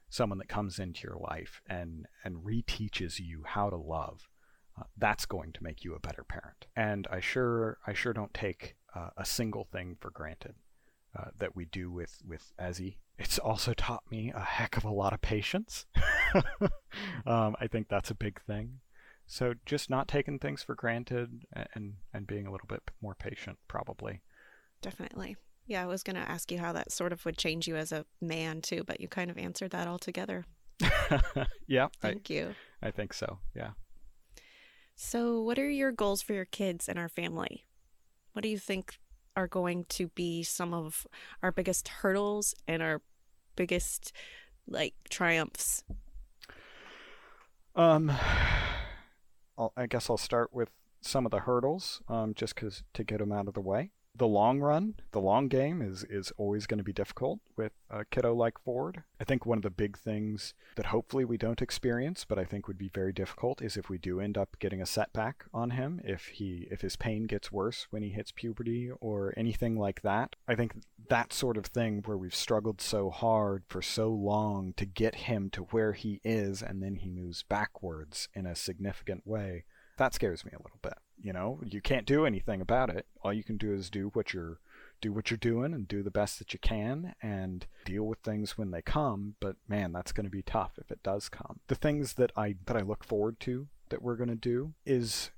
someone 0.08 0.38
that 0.38 0.48
comes 0.48 0.78
into 0.78 1.06
your 1.08 1.16
life 1.18 1.60
and 1.66 2.06
and 2.24 2.44
reteaches 2.44 3.18
you 3.18 3.42
how 3.44 3.70
to 3.70 3.76
love, 3.76 4.28
uh, 4.78 4.84
that's 4.96 5.26
going 5.26 5.52
to 5.52 5.64
make 5.64 5.84
you 5.84 5.94
a 5.94 6.00
better 6.00 6.24
parent. 6.24 6.66
And 6.76 7.06
I 7.10 7.20
sure 7.20 7.78
I 7.86 7.92
sure 7.92 8.12
don't 8.12 8.34
take 8.34 8.76
uh, 8.94 9.10
a 9.16 9.24
single 9.24 9.64
thing 9.64 9.96
for 10.00 10.10
granted 10.10 10.54
uh, 11.18 11.30
that 11.38 11.54
we 11.54 11.64
do 11.66 11.90
with 11.90 12.22
with 12.26 12.52
Ezzy. 12.60 12.96
It's 13.18 13.38
also 13.38 13.74
taught 13.74 14.02
me 14.10 14.32
a 14.34 14.40
heck 14.40 14.76
of 14.76 14.84
a 14.84 14.90
lot 14.90 15.12
of 15.12 15.20
patience. 15.20 15.86
um, 17.26 17.54
I 17.60 17.66
think 17.70 17.88
that's 17.88 18.10
a 18.10 18.14
big 18.14 18.40
thing. 18.42 18.80
So 19.26 19.54
just 19.64 19.90
not 19.90 20.08
taking 20.08 20.38
things 20.38 20.62
for 20.62 20.74
granted 20.74 21.44
and 21.74 21.94
and 22.12 22.26
being 22.26 22.46
a 22.46 22.50
little 22.50 22.66
bit 22.68 22.82
more 23.00 23.14
patient, 23.14 23.58
probably. 23.68 24.22
Definitely. 24.80 25.36
Yeah, 25.66 25.82
I 25.82 25.86
was 25.86 26.02
going 26.02 26.16
to 26.16 26.28
ask 26.28 26.50
you 26.50 26.58
how 26.58 26.72
that 26.72 26.90
sort 26.90 27.12
of 27.12 27.24
would 27.24 27.38
change 27.38 27.68
you 27.68 27.76
as 27.76 27.92
a 27.92 28.04
man 28.20 28.60
too, 28.60 28.82
but 28.84 29.00
you 29.00 29.06
kind 29.06 29.30
of 29.30 29.38
answered 29.38 29.70
that 29.70 29.86
altogether. 29.86 30.44
yeah. 31.68 31.88
Thank 32.00 32.30
I, 32.30 32.34
you. 32.34 32.54
I 32.82 32.90
think 32.90 33.14
so. 33.14 33.38
Yeah. 33.54 33.70
So, 34.96 35.40
what 35.40 35.58
are 35.58 35.70
your 35.70 35.92
goals 35.92 36.20
for 36.20 36.32
your 36.32 36.44
kids 36.44 36.88
and 36.88 36.98
our 36.98 37.08
family? 37.08 37.64
What 38.32 38.42
do 38.42 38.48
you 38.48 38.58
think 38.58 38.98
are 39.36 39.46
going 39.46 39.84
to 39.90 40.08
be 40.08 40.42
some 40.42 40.74
of 40.74 41.06
our 41.42 41.52
biggest 41.52 41.88
hurdles 41.88 42.54
and 42.66 42.82
our 42.82 43.00
biggest 43.56 44.12
like 44.66 44.94
triumphs? 45.08 45.84
Um, 47.74 48.10
I'll, 49.58 49.72
I 49.76 49.86
guess 49.86 50.08
I'll 50.10 50.16
start 50.16 50.52
with 50.52 50.70
some 51.00 51.24
of 51.24 51.30
the 51.30 51.40
hurdles, 51.40 52.00
um, 52.08 52.34
just 52.34 52.54
because 52.54 52.82
to 52.94 53.04
get 53.04 53.18
them 53.18 53.32
out 53.32 53.48
of 53.48 53.54
the 53.54 53.60
way 53.60 53.90
the 54.14 54.26
long 54.26 54.60
run, 54.60 54.94
the 55.12 55.20
long 55.20 55.48
game 55.48 55.80
is 55.80 56.04
is 56.04 56.32
always 56.36 56.66
going 56.66 56.78
to 56.78 56.84
be 56.84 56.92
difficult 56.92 57.40
with 57.56 57.72
a 57.90 58.04
kiddo 58.04 58.34
like 58.34 58.58
Ford. 58.58 59.02
I 59.20 59.24
think 59.24 59.46
one 59.46 59.58
of 59.58 59.62
the 59.62 59.70
big 59.70 59.98
things 59.98 60.54
that 60.76 60.86
hopefully 60.86 61.24
we 61.24 61.38
don't 61.38 61.62
experience, 61.62 62.24
but 62.24 62.38
I 62.38 62.44
think 62.44 62.68
would 62.68 62.78
be 62.78 62.90
very 62.92 63.12
difficult, 63.12 63.62
is 63.62 63.76
if 63.76 63.88
we 63.88 63.98
do 63.98 64.20
end 64.20 64.36
up 64.36 64.56
getting 64.58 64.82
a 64.82 64.86
setback 64.86 65.44
on 65.54 65.70
him, 65.70 66.00
if 66.04 66.26
he 66.26 66.68
if 66.70 66.82
his 66.82 66.96
pain 66.96 67.24
gets 67.24 67.50
worse 67.50 67.86
when 67.90 68.02
he 68.02 68.10
hits 68.10 68.32
puberty 68.32 68.90
or 69.00 69.32
anything 69.36 69.78
like 69.78 70.02
that. 70.02 70.36
I 70.46 70.54
think 70.54 70.74
that 71.08 71.32
sort 71.32 71.56
of 71.56 71.66
thing 71.66 72.02
where 72.04 72.16
we've 72.16 72.34
struggled 72.34 72.80
so 72.80 73.10
hard 73.10 73.64
for 73.66 73.82
so 73.82 74.10
long 74.10 74.74
to 74.76 74.84
get 74.84 75.14
him 75.14 75.50
to 75.50 75.62
where 75.64 75.92
he 75.94 76.20
is, 76.22 76.62
and 76.62 76.82
then 76.82 76.96
he 76.96 77.10
moves 77.10 77.42
backwards 77.42 78.28
in 78.34 78.46
a 78.46 78.54
significant 78.54 79.26
way. 79.26 79.64
That 79.98 80.14
scares 80.14 80.44
me 80.44 80.52
a 80.54 80.62
little 80.62 80.78
bit. 80.82 80.94
You 81.22 81.32
know, 81.32 81.60
you 81.64 81.80
can't 81.80 82.06
do 82.06 82.26
anything 82.26 82.60
about 82.60 82.90
it. 82.90 83.06
All 83.22 83.32
you 83.32 83.44
can 83.44 83.56
do 83.56 83.72
is 83.72 83.90
do 83.90 84.10
what 84.12 84.34
you're 84.34 84.58
do 85.00 85.12
what 85.12 85.30
you're 85.30 85.36
doing 85.38 85.74
and 85.74 85.88
do 85.88 86.02
the 86.02 86.10
best 86.10 86.38
that 86.38 86.52
you 86.52 86.58
can 86.60 87.14
and 87.20 87.66
deal 87.84 88.04
with 88.04 88.20
things 88.20 88.56
when 88.56 88.70
they 88.70 88.80
come, 88.80 89.34
but 89.40 89.56
man, 89.68 89.92
that's 89.92 90.12
going 90.12 90.24
to 90.24 90.30
be 90.30 90.42
tough 90.42 90.78
if 90.80 90.90
it 90.92 91.02
does 91.02 91.28
come. 91.28 91.58
The 91.66 91.74
things 91.74 92.14
that 92.14 92.32
I 92.36 92.56
that 92.66 92.76
I 92.76 92.80
look 92.80 93.04
forward 93.04 93.40
to 93.40 93.68
that 93.88 94.02
we're 94.02 94.16
going 94.16 94.28
to 94.28 94.34
do 94.34 94.74
is 94.86 95.30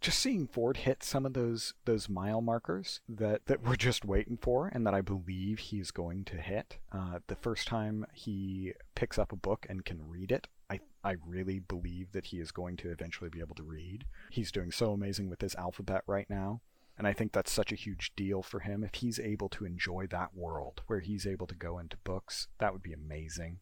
just 0.00 0.18
seeing 0.18 0.46
Ford 0.46 0.76
hit 0.76 1.02
some 1.02 1.24
of 1.24 1.32
those 1.32 1.72
those 1.86 2.10
mile 2.10 2.42
markers 2.42 3.00
that 3.08 3.46
that 3.46 3.62
we're 3.66 3.74
just 3.74 4.04
waiting 4.04 4.36
for, 4.36 4.68
and 4.68 4.86
that 4.86 4.94
I 4.94 5.00
believe 5.00 5.58
he's 5.58 5.90
going 5.90 6.24
to 6.26 6.36
hit. 6.36 6.78
Uh, 6.92 7.20
the 7.26 7.36
first 7.36 7.66
time 7.66 8.06
he 8.12 8.74
picks 8.94 9.18
up 9.18 9.32
a 9.32 9.36
book 9.36 9.66
and 9.68 9.84
can 9.84 10.06
read 10.06 10.30
it, 10.30 10.46
I 10.68 10.80
I 11.04 11.16
really 11.24 11.58
believe 11.58 12.12
that 12.12 12.26
he 12.26 12.40
is 12.40 12.50
going 12.50 12.76
to 12.78 12.90
eventually 12.90 13.28
be 13.28 13.40
able 13.40 13.54
to 13.56 13.62
read. 13.62 14.06
He's 14.30 14.50
doing 14.50 14.72
so 14.72 14.92
amazing 14.92 15.28
with 15.28 15.42
his 15.42 15.54
alphabet 15.54 16.02
right 16.06 16.28
now. 16.30 16.62
And 16.96 17.06
I 17.06 17.12
think 17.12 17.32
that's 17.32 17.52
such 17.52 17.72
a 17.72 17.76
huge 17.76 18.12
deal 18.16 18.42
for 18.42 18.60
him. 18.60 18.82
If 18.82 18.94
he's 18.94 19.18
able 19.18 19.48
to 19.50 19.66
enjoy 19.66 20.06
that 20.10 20.34
world 20.34 20.82
where 20.86 21.00
he's 21.00 21.26
able 21.26 21.46
to 21.48 21.54
go 21.54 21.78
into 21.78 21.96
books, 22.04 22.48
that 22.58 22.72
would 22.72 22.82
be 22.82 22.92
amazing. 22.92 23.58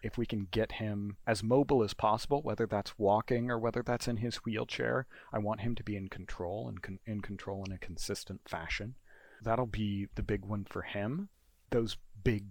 If 0.00 0.16
we 0.16 0.26
can 0.26 0.46
get 0.50 0.72
him 0.72 1.16
as 1.26 1.42
mobile 1.42 1.82
as 1.82 1.92
possible, 1.92 2.40
whether 2.40 2.66
that's 2.66 2.98
walking 2.98 3.50
or 3.50 3.58
whether 3.58 3.82
that's 3.82 4.06
in 4.06 4.18
his 4.18 4.36
wheelchair, 4.36 5.06
I 5.32 5.38
want 5.38 5.62
him 5.62 5.74
to 5.74 5.82
be 5.82 5.96
in 5.96 6.08
control 6.08 6.68
and 6.68 6.80
con- 6.80 7.00
in 7.04 7.20
control 7.20 7.64
in 7.66 7.72
a 7.72 7.78
consistent 7.78 8.42
fashion. 8.48 8.94
That'll 9.42 9.66
be 9.66 10.06
the 10.14 10.22
big 10.22 10.44
one 10.44 10.64
for 10.64 10.82
him. 10.82 11.28
Those 11.70 11.98
big 12.22 12.44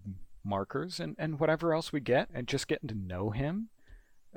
markers 0.44 1.00
and, 1.00 1.16
and 1.18 1.40
whatever 1.40 1.74
else 1.74 1.94
we 1.94 2.02
get, 2.02 2.30
and 2.34 2.48
just 2.48 2.68
getting 2.68 2.90
to 2.90 2.96
know 2.96 3.30
him 3.32 3.70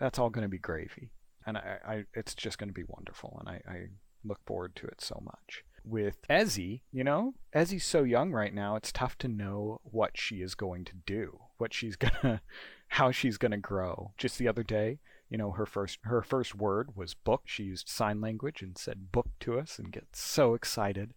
that's 0.01 0.19
all 0.19 0.31
going 0.31 0.43
to 0.43 0.49
be 0.49 0.59
gravy. 0.59 1.11
And 1.47 1.57
I, 1.57 1.79
I 1.87 2.05
it's 2.15 2.35
just 2.35 2.59
going 2.59 2.69
to 2.69 2.75
be 2.75 2.85
wonderful. 2.89 3.37
And 3.39 3.49
I, 3.49 3.71
I 3.71 3.87
look 4.25 4.41
forward 4.45 4.75
to 4.77 4.87
it 4.87 5.01
so 5.01 5.23
much. 5.23 5.63
With 5.85 6.19
Ezzy, 6.29 6.83
you 6.93 7.05
know, 7.05 7.35
Ezzy's 7.55 7.85
so 7.85 8.03
young 8.03 8.33
right 8.33 8.53
now, 8.53 8.77
it's 8.77 8.93
tough 8.93 9.17
to 9.19 9.29
know 9.29 9.81
what 9.85 10.19
she 10.19 10.37
is 10.37 10.55
going 10.55 10.85
to 10.87 10.95
do, 11.07 11.39
what 11.59 11.73
she's 11.73 11.97
gonna, 12.23 12.43
how 12.89 13.11
she's 13.11 13.39
gonna 13.39 13.59
grow. 13.59 14.13
Just 14.19 14.39
the 14.39 14.49
other 14.49 14.63
day, 14.63 14.99
you 15.29 15.39
know, 15.39 15.53
her 15.53 15.67
first 15.67 15.99
her 16.03 16.23
first 16.23 16.55
word 16.55 16.97
was 16.97 17.15
book. 17.15 17.43
She 17.47 17.65
used 17.65 17.89
sign 17.89 18.21
language 18.21 18.63
and 18.63 18.77
said 18.77 19.13
book 19.13 19.29
to 19.41 19.59
us, 19.59 19.79
and 19.79 19.93
gets 19.93 20.21
so 20.21 20.55
excited 20.55 21.15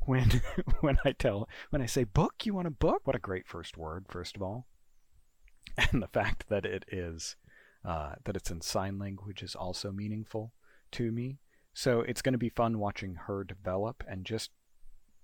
when 0.00 0.42
when 0.80 0.98
I 1.04 1.12
tell 1.12 1.48
when 1.70 1.82
I 1.82 1.86
say 1.86 2.04
book. 2.04 2.46
You 2.46 2.54
want 2.54 2.68
a 2.68 2.70
book? 2.70 3.02
What 3.04 3.16
a 3.16 3.20
great 3.20 3.46
first 3.46 3.76
word, 3.76 4.06
first 4.08 4.36
of 4.36 4.42
all, 4.42 4.66
and 5.76 6.02
the 6.02 6.08
fact 6.08 6.46
that 6.48 6.64
it 6.64 6.84
is 6.90 7.36
uh, 7.84 8.14
that 8.24 8.36
it's 8.36 8.50
in 8.50 8.60
sign 8.60 8.98
language 8.98 9.42
is 9.42 9.54
also 9.54 9.90
meaningful 9.92 10.52
to 10.92 11.10
me. 11.10 11.38
So 11.74 12.00
it's 12.00 12.22
going 12.22 12.34
to 12.34 12.38
be 12.38 12.48
fun 12.48 12.78
watching 12.78 13.14
her 13.26 13.44
develop 13.44 14.04
and 14.06 14.24
just, 14.24 14.50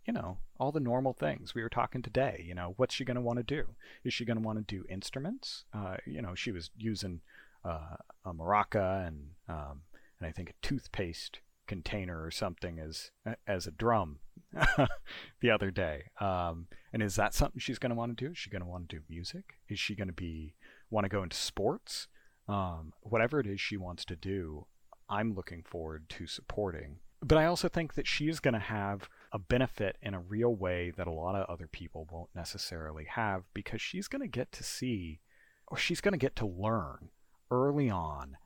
you 0.07 0.13
know, 0.13 0.39
all 0.59 0.73
the 0.73 0.81
normal 0.81 1.13
things 1.13 1.55
we 1.55 1.63
were 1.63 1.69
talking 1.69 2.03
today. 2.03 2.43
You 2.47 2.55
know, 2.55 2.75
what's 2.77 2.95
she 2.95 3.05
going 3.05 3.17
to 3.17 3.21
want 3.21 3.39
to 3.39 3.43
do? 3.43 3.75
Is 4.03 4.15
she 4.15 4.25
going 4.25 4.39
to 4.39 4.43
want 4.43 4.59
to 4.59 4.77
do 4.77 4.85
instruments? 4.89 5.65
Uh, 5.75 5.97
you 6.07 6.23
know, 6.23 6.35
she 6.35 6.51
was 6.51 6.71
using 6.77 7.21
uh, 7.65 7.97
a 8.25 8.33
maraca 8.33 9.07
and 9.07 9.31
um, 9.49 9.83
and 10.19 10.29
I 10.29 10.33
think 10.33 10.51
a 10.51 10.67
toothpaste 10.67 11.41
container 11.67 12.25
or 12.25 12.31
something 12.31 12.79
as 12.81 13.11
as 13.47 13.67
a 13.67 13.71
drum 13.71 14.19
the 15.41 15.51
other 15.51 15.71
day. 15.71 16.05
Um, 16.21 16.67
and 16.93 17.03
is 17.03 17.15
that 17.17 17.35
something 17.35 17.61
she's 17.61 17.79
going 17.79 17.91
to 17.91 17.97
want 17.97 18.17
to 18.17 18.25
do? 18.25 18.33
Is 18.33 18.39
she 18.39 18.51
going 18.51 18.63
to 18.63 18.69
want 18.69 18.89
to 18.89 18.97
do 18.97 19.03
music? 19.09 19.55
Is 19.69 19.79
she 19.79 19.95
going 19.95 20.09
to 20.09 20.15
be 20.15 20.55
want 20.91 21.05
to 21.05 21.09
go 21.09 21.23
into 21.23 21.37
sports? 21.37 22.09
Um, 22.49 22.93
whatever 23.03 23.39
it 23.41 23.47
is 23.47 23.61
she 23.61 23.77
wants 23.77 24.05
to 24.07 24.17
do, 24.17 24.67
I'm 25.09 25.35
looking 25.35 25.63
forward 25.63 26.09
to 26.11 26.27
supporting. 26.27 26.99
But 27.21 27.39
I 27.39 27.47
also 27.47 27.69
think 27.69 27.95
that 27.95 28.07
she 28.07 28.29
is 28.29 28.41
going 28.41 28.55
to 28.55 28.61
have 28.61 29.09
a 29.33 29.39
benefit 29.39 29.97
in 30.01 30.15
a 30.15 30.21
real 30.21 30.55
way 30.55 30.93
that 30.97 31.07
a 31.07 31.13
lot 31.13 31.35
of 31.35 31.49
other 31.49 31.67
people 31.67 32.07
won't 32.11 32.31
necessarily 32.35 33.07
have 33.11 33.43
because 33.53 33.83
she's 33.83 34.09
going 34.09 34.23
to 34.23 34.29
get 34.29 34.53
to 34.53 34.65
see, 34.65 35.21
or 35.67 35.77
she's 35.77 36.01
going 36.01 36.13
to 36.13 36.19
get 36.19 36.37
to 36.37 36.47
learn 36.47 37.11
early 37.51 37.91
on 37.91 38.37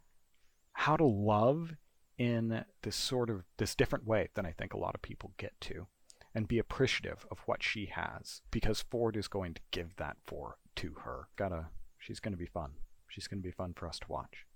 how 0.73 0.97
to 0.97 1.05
love 1.05 1.75
in 2.19 2.65
this 2.83 2.97
sort 2.97 3.29
of 3.29 3.43
this 3.59 3.75
different 3.75 4.07
way 4.07 4.29
than 4.35 4.47
I 4.47 4.53
think 4.53 4.73
a 4.73 4.79
lot 4.79 4.95
of 4.95 5.03
people 5.03 5.33
get 5.37 5.53
to 5.62 5.87
and 6.35 6.49
be 6.49 6.59
appreciative 6.59 7.27
of 7.31 7.41
what 7.47 7.62
she 7.62 7.87
has 7.87 8.41
because 8.51 8.85
Ford 8.91 9.17
is 9.17 9.29
going 9.29 9.55
to 9.55 9.61
give 9.71 9.97
that 9.97 10.17
for 10.25 10.57
to 10.77 10.95
her. 11.05 11.29
Gotta 11.37 11.67
she's 11.99 12.21
going 12.21 12.33
to 12.33 12.38
be 12.38 12.47
fun 12.47 12.73
she's 13.12 13.29
going 13.29 13.40
to 13.40 13.46
be 13.46 13.53
fun 13.53 13.75
for 13.75 13.87
us 13.87 13.98
to 13.98 14.07
watch. 14.09 14.46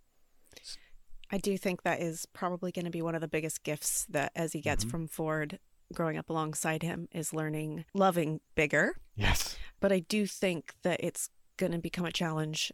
I 1.30 1.38
do 1.38 1.56
think 1.58 1.82
that 1.82 2.00
is 2.00 2.26
probably 2.32 2.72
going 2.72 2.84
to 2.84 2.90
be 2.90 3.02
one 3.02 3.14
of 3.14 3.20
the 3.20 3.28
biggest 3.28 3.62
gifts 3.62 4.06
that 4.08 4.34
Ezzy 4.34 4.62
gets 4.62 4.84
mm-hmm. 4.84 4.90
from 4.90 5.08
Ford 5.08 5.58
growing 5.92 6.16
up 6.16 6.30
alongside 6.30 6.82
him 6.82 7.08
is 7.12 7.32
learning 7.32 7.84
loving 7.94 8.40
bigger. 8.54 8.96
Yes. 9.14 9.56
But 9.80 9.92
I 9.92 10.00
do 10.00 10.26
think 10.26 10.74
that 10.82 11.00
it's 11.02 11.30
going 11.56 11.72
to 11.72 11.78
become 11.78 12.06
a 12.06 12.12
challenge 12.12 12.72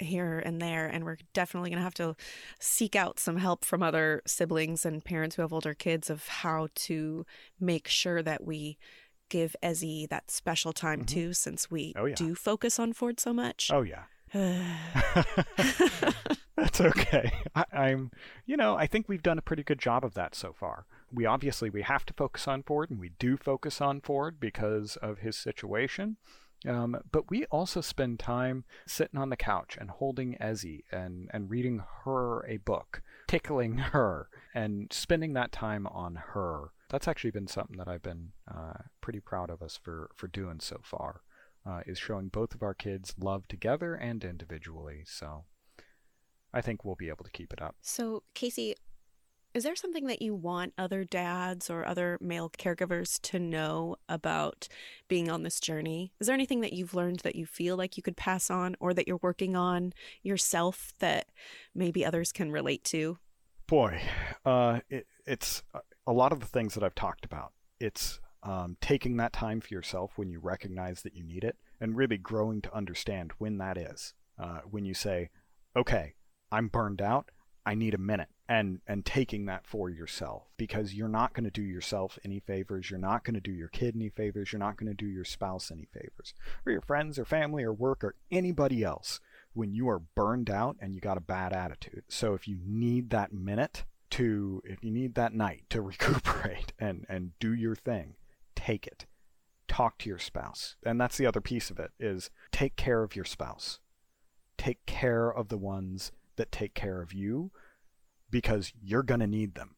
here 0.00 0.42
and 0.44 0.60
there 0.60 0.86
and 0.86 1.04
we're 1.04 1.18
definitely 1.32 1.70
going 1.70 1.78
to 1.78 1.84
have 1.84 1.94
to 1.94 2.16
seek 2.58 2.96
out 2.96 3.20
some 3.20 3.36
help 3.36 3.64
from 3.64 3.82
other 3.82 4.22
siblings 4.26 4.84
and 4.84 5.04
parents 5.04 5.36
who 5.36 5.42
have 5.42 5.52
older 5.52 5.72
kids 5.72 6.10
of 6.10 6.26
how 6.26 6.68
to 6.74 7.24
make 7.60 7.86
sure 7.86 8.20
that 8.22 8.44
we 8.44 8.76
give 9.28 9.54
Ezzy 9.62 10.08
that 10.08 10.30
special 10.30 10.72
time 10.72 11.00
mm-hmm. 11.00 11.14
too 11.14 11.32
since 11.32 11.70
we 11.70 11.92
oh, 11.96 12.06
yeah. 12.06 12.14
do 12.14 12.34
focus 12.34 12.78
on 12.78 12.92
Ford 12.92 13.20
so 13.20 13.32
much. 13.32 13.70
Oh 13.72 13.82
yeah. 13.82 14.04
That's 16.56 16.80
okay. 16.80 17.32
I, 17.54 17.64
I'm, 17.72 18.10
you 18.46 18.56
know, 18.56 18.76
I 18.76 18.88
think 18.88 19.08
we've 19.08 19.22
done 19.22 19.38
a 19.38 19.42
pretty 19.42 19.62
good 19.62 19.78
job 19.78 20.04
of 20.04 20.14
that 20.14 20.34
so 20.34 20.52
far. 20.52 20.86
We 21.12 21.24
obviously 21.24 21.70
we 21.70 21.82
have 21.82 22.04
to 22.06 22.14
focus 22.14 22.48
on 22.48 22.64
Ford, 22.64 22.90
and 22.90 22.98
we 22.98 23.10
do 23.20 23.36
focus 23.36 23.80
on 23.80 24.00
Ford 24.00 24.40
because 24.40 24.96
of 24.96 25.18
his 25.18 25.36
situation. 25.36 26.16
Um, 26.66 26.96
but 27.12 27.30
we 27.30 27.44
also 27.46 27.80
spend 27.80 28.18
time 28.18 28.64
sitting 28.86 29.20
on 29.20 29.28
the 29.28 29.36
couch 29.36 29.76
and 29.78 29.90
holding 29.90 30.36
Ezzy 30.40 30.82
and, 30.90 31.30
and 31.32 31.50
reading 31.50 31.84
her 32.04 32.44
a 32.46 32.56
book, 32.56 33.02
tickling 33.28 33.78
her, 33.78 34.28
and 34.52 34.92
spending 34.92 35.34
that 35.34 35.52
time 35.52 35.86
on 35.86 36.16
her. 36.32 36.70
That's 36.88 37.06
actually 37.06 37.32
been 37.32 37.46
something 37.46 37.76
that 37.76 37.86
I've 37.86 38.02
been 38.02 38.32
uh, 38.52 38.84
pretty 39.00 39.20
proud 39.20 39.50
of 39.50 39.62
us 39.62 39.78
for, 39.80 40.10
for 40.16 40.26
doing 40.26 40.58
so 40.58 40.80
far 40.82 41.20
uh, 41.66 41.80
is 41.86 41.98
showing 41.98 42.28
both 42.28 42.54
of 42.54 42.62
our 42.62 42.74
kids 42.74 43.14
love 43.18 43.48
together 43.48 43.94
and 43.94 44.24
individually. 44.24 45.02
So 45.06 45.44
I 46.52 46.60
think 46.60 46.84
we'll 46.84 46.94
be 46.94 47.08
able 47.08 47.24
to 47.24 47.30
keep 47.30 47.52
it 47.52 47.62
up. 47.62 47.76
So, 47.80 48.22
Casey, 48.34 48.74
is 49.54 49.62
there 49.62 49.76
something 49.76 50.06
that 50.08 50.20
you 50.20 50.34
want 50.34 50.72
other 50.76 51.04
dads 51.04 51.70
or 51.70 51.86
other 51.86 52.18
male 52.20 52.50
caregivers 52.50 53.20
to 53.22 53.38
know 53.38 53.96
about 54.08 54.66
being 55.08 55.30
on 55.30 55.44
this 55.44 55.60
journey? 55.60 56.12
Is 56.20 56.26
there 56.26 56.34
anything 56.34 56.60
that 56.60 56.72
you've 56.72 56.94
learned 56.94 57.20
that 57.20 57.36
you 57.36 57.46
feel 57.46 57.76
like 57.76 57.96
you 57.96 58.02
could 58.02 58.16
pass 58.16 58.50
on 58.50 58.74
or 58.80 58.92
that 58.94 59.06
you're 59.06 59.20
working 59.22 59.54
on 59.54 59.92
yourself 60.24 60.92
that 60.98 61.26
maybe 61.72 62.04
others 62.04 62.32
can 62.32 62.50
relate 62.50 62.82
to? 62.84 63.18
Boy, 63.68 64.02
uh, 64.44 64.80
it, 64.90 65.06
it's 65.24 65.62
a 66.06 66.12
lot 66.12 66.32
of 66.32 66.40
the 66.40 66.46
things 66.46 66.74
that 66.74 66.82
I've 66.82 66.94
talked 66.94 67.24
about. 67.24 67.52
It's 67.78 68.20
um, 68.44 68.76
taking 68.80 69.16
that 69.16 69.32
time 69.32 69.60
for 69.60 69.72
yourself 69.72 70.12
when 70.16 70.30
you 70.30 70.38
recognize 70.38 71.02
that 71.02 71.16
you 71.16 71.24
need 71.24 71.44
it, 71.44 71.56
and 71.80 71.96
really 71.96 72.18
growing 72.18 72.60
to 72.62 72.74
understand 72.74 73.32
when 73.38 73.58
that 73.58 73.76
is. 73.76 74.14
Uh, 74.38 74.60
when 74.70 74.84
you 74.84 74.94
say, 74.94 75.30
okay, 75.76 76.14
I'm 76.52 76.68
burned 76.68 77.00
out, 77.00 77.30
I 77.66 77.74
need 77.74 77.94
a 77.94 77.98
minute, 77.98 78.28
and 78.48 78.80
and 78.86 79.06
taking 79.06 79.46
that 79.46 79.66
for 79.66 79.88
yourself 79.88 80.44
because 80.56 80.92
you're 80.92 81.08
not 81.08 81.32
going 81.32 81.44
to 81.44 81.50
do 81.50 81.62
yourself 81.62 82.18
any 82.24 82.40
favors, 82.40 82.90
you're 82.90 82.98
not 82.98 83.24
going 83.24 83.34
to 83.34 83.40
do 83.40 83.52
your 83.52 83.68
kid 83.68 83.96
any 83.96 84.10
favors, 84.10 84.52
you're 84.52 84.60
not 84.60 84.76
going 84.76 84.88
to 84.88 84.94
do 84.94 85.06
your 85.06 85.24
spouse 85.24 85.70
any 85.70 85.88
favors, 85.92 86.34
or 86.66 86.72
your 86.72 86.82
friends 86.82 87.18
or 87.18 87.24
family 87.24 87.64
or 87.64 87.72
work 87.72 88.04
or 88.04 88.14
anybody 88.30 88.84
else 88.84 89.20
when 89.54 89.72
you 89.72 89.88
are 89.88 90.00
burned 90.00 90.50
out 90.50 90.76
and 90.80 90.94
you 90.94 91.00
got 91.00 91.16
a 91.16 91.22
bad 91.22 91.52
attitude. 91.52 92.02
So 92.08 92.34
if 92.34 92.46
you 92.46 92.58
need 92.62 93.10
that 93.10 93.32
minute 93.32 93.84
to 94.10 94.62
if 94.64 94.84
you 94.84 94.90
need 94.90 95.14
that 95.14 95.32
night 95.32 95.64
to 95.70 95.80
recuperate 95.92 96.72
and 96.78 97.06
and 97.08 97.32
do 97.38 97.54
your 97.54 97.74
thing, 97.74 98.14
take 98.64 98.86
it. 98.86 99.06
Talk 99.68 99.98
to 99.98 100.08
your 100.08 100.18
spouse. 100.18 100.76
And 100.84 101.00
that's 101.00 101.16
the 101.16 101.26
other 101.26 101.40
piece 101.40 101.70
of 101.70 101.78
it 101.78 101.92
is 101.98 102.30
take 102.52 102.76
care 102.76 103.02
of 103.02 103.16
your 103.16 103.24
spouse. 103.24 103.80
Take 104.56 104.84
care 104.86 105.30
of 105.30 105.48
the 105.48 105.58
ones 105.58 106.12
that 106.36 106.52
take 106.52 106.74
care 106.74 107.02
of 107.02 107.12
you 107.12 107.50
because 108.30 108.72
you're 108.82 109.02
going 109.02 109.20
to 109.20 109.26
need 109.26 109.54
them. 109.54 109.76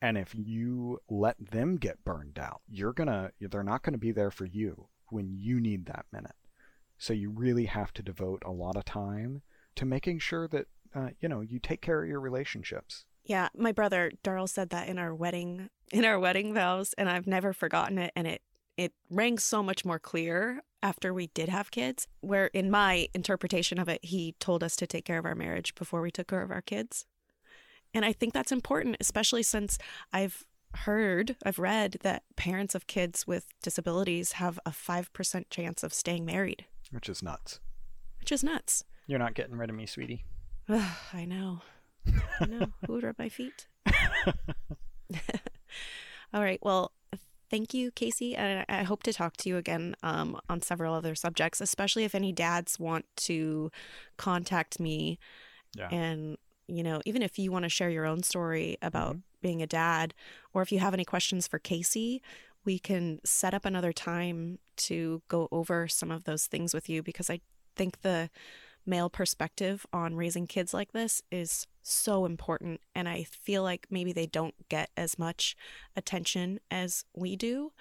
And 0.00 0.18
if 0.18 0.34
you 0.34 1.00
let 1.08 1.36
them 1.50 1.76
get 1.76 2.04
burned 2.04 2.38
out, 2.38 2.60
you're 2.68 2.92
going 2.92 3.08
to 3.08 3.32
they're 3.40 3.62
not 3.62 3.82
going 3.82 3.94
to 3.94 3.98
be 3.98 4.12
there 4.12 4.30
for 4.30 4.44
you 4.44 4.88
when 5.10 5.30
you 5.30 5.60
need 5.60 5.86
that 5.86 6.06
minute. 6.12 6.36
So 6.98 7.12
you 7.12 7.30
really 7.30 7.64
have 7.66 7.92
to 7.94 8.02
devote 8.02 8.42
a 8.44 8.52
lot 8.52 8.76
of 8.76 8.84
time 8.84 9.42
to 9.76 9.86
making 9.86 10.18
sure 10.18 10.46
that 10.48 10.66
uh, 10.94 11.08
you 11.20 11.28
know 11.28 11.40
you 11.40 11.58
take 11.58 11.80
care 11.80 12.02
of 12.02 12.08
your 12.08 12.20
relationships. 12.20 13.06
Yeah, 13.24 13.48
my 13.56 13.72
brother 13.72 14.12
Darrell 14.22 14.46
said 14.46 14.68
that 14.70 14.88
in 14.88 14.98
our 14.98 15.14
wedding 15.14 15.70
in 15.94 16.04
our 16.04 16.18
wedding 16.18 16.52
vows, 16.52 16.92
and 16.98 17.08
I've 17.08 17.26
never 17.26 17.52
forgotten 17.52 17.98
it. 17.98 18.12
And 18.16 18.26
it 18.26 18.42
it 18.76 18.92
rang 19.08 19.38
so 19.38 19.62
much 19.62 19.84
more 19.84 20.00
clear 20.00 20.60
after 20.82 21.14
we 21.14 21.28
did 21.28 21.48
have 21.48 21.70
kids. 21.70 22.08
Where 22.20 22.46
in 22.46 22.70
my 22.70 23.08
interpretation 23.14 23.78
of 23.78 23.88
it, 23.88 24.04
he 24.04 24.34
told 24.40 24.64
us 24.64 24.74
to 24.76 24.86
take 24.86 25.04
care 25.04 25.18
of 25.18 25.24
our 25.24 25.36
marriage 25.36 25.74
before 25.76 26.02
we 26.02 26.10
took 26.10 26.26
care 26.26 26.42
of 26.42 26.50
our 26.50 26.60
kids. 26.60 27.06
And 27.94 28.04
I 28.04 28.12
think 28.12 28.34
that's 28.34 28.50
important, 28.50 28.96
especially 28.98 29.44
since 29.44 29.78
I've 30.12 30.44
heard, 30.78 31.36
I've 31.46 31.60
read 31.60 31.98
that 32.02 32.24
parents 32.34 32.74
of 32.74 32.88
kids 32.88 33.24
with 33.24 33.46
disabilities 33.62 34.32
have 34.32 34.58
a 34.66 34.70
5% 34.70 35.44
chance 35.48 35.84
of 35.84 35.94
staying 35.94 36.24
married. 36.24 36.64
Which 36.90 37.08
is 37.08 37.22
nuts. 37.22 37.60
Which 38.18 38.32
is 38.32 38.42
nuts. 38.42 38.84
You're 39.06 39.20
not 39.20 39.34
getting 39.34 39.54
rid 39.54 39.70
of 39.70 39.76
me, 39.76 39.86
sweetie. 39.86 40.24
I 40.68 41.24
know. 41.24 41.60
I 42.40 42.46
know. 42.46 42.66
Who 42.86 42.94
would 42.94 43.04
rub 43.04 43.16
my 43.20 43.28
feet? 43.28 43.68
All 46.32 46.42
right. 46.42 46.58
Well, 46.62 46.92
thank 47.50 47.72
you, 47.72 47.90
Casey. 47.92 48.34
And 48.34 48.64
I 48.68 48.82
hope 48.82 49.02
to 49.04 49.12
talk 49.12 49.36
to 49.38 49.48
you 49.48 49.56
again 49.56 49.94
um, 50.02 50.38
on 50.48 50.60
several 50.60 50.94
other 50.94 51.14
subjects, 51.14 51.60
especially 51.60 52.04
if 52.04 52.14
any 52.14 52.32
dads 52.32 52.78
want 52.78 53.04
to 53.16 53.70
contact 54.16 54.80
me. 54.80 55.18
Yeah. 55.76 55.88
And, 55.88 56.36
you 56.66 56.82
know, 56.82 57.00
even 57.04 57.22
if 57.22 57.38
you 57.38 57.52
want 57.52 57.64
to 57.64 57.68
share 57.68 57.90
your 57.90 58.06
own 58.06 58.22
story 58.22 58.76
about 58.82 59.10
mm-hmm. 59.10 59.20
being 59.42 59.62
a 59.62 59.66
dad, 59.66 60.14
or 60.52 60.62
if 60.62 60.72
you 60.72 60.80
have 60.80 60.94
any 60.94 61.04
questions 61.04 61.46
for 61.46 61.58
Casey, 61.58 62.22
we 62.64 62.78
can 62.78 63.20
set 63.24 63.54
up 63.54 63.64
another 63.64 63.92
time 63.92 64.58
to 64.76 65.22
go 65.28 65.48
over 65.52 65.86
some 65.86 66.10
of 66.10 66.24
those 66.24 66.46
things 66.46 66.74
with 66.74 66.88
you 66.88 67.02
because 67.02 67.30
I 67.30 67.40
think 67.76 68.00
the 68.00 68.30
male 68.86 69.10
perspective 69.10 69.86
on 69.92 70.16
raising 70.16 70.46
kids 70.46 70.74
like 70.74 70.92
this 70.92 71.22
is 71.30 71.66
so 71.82 72.24
important. 72.24 72.80
And 72.94 73.08
I 73.08 73.24
feel 73.24 73.62
like 73.62 73.86
maybe 73.90 74.12
they 74.12 74.26
don't 74.26 74.54
get 74.68 74.90
as 74.96 75.18
much 75.18 75.56
attention 75.96 76.60
as 76.70 77.04
we 77.14 77.36
do, 77.36 77.72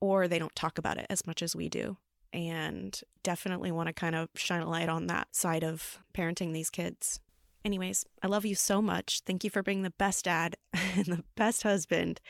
or 0.00 0.28
they 0.28 0.38
don't 0.38 0.56
talk 0.56 0.78
about 0.78 0.98
it 0.98 1.06
as 1.08 1.26
much 1.26 1.42
as 1.42 1.56
we 1.56 1.68
do. 1.68 1.96
And 2.32 3.00
definitely 3.22 3.72
want 3.72 3.86
to 3.86 3.92
kind 3.92 4.14
of 4.14 4.28
shine 4.34 4.60
a 4.60 4.68
light 4.68 4.88
on 4.88 5.06
that 5.06 5.34
side 5.34 5.64
of 5.64 6.00
parenting 6.14 6.52
these 6.52 6.70
kids. 6.70 7.20
Anyways, 7.64 8.04
I 8.22 8.26
love 8.26 8.44
you 8.44 8.54
so 8.54 8.82
much. 8.82 9.22
Thank 9.26 9.42
you 9.42 9.50
for 9.50 9.62
being 9.62 9.82
the 9.82 9.90
best 9.90 10.26
dad 10.26 10.56
and 10.72 11.06
the 11.06 11.24
best 11.34 11.62
husband. 11.62 12.20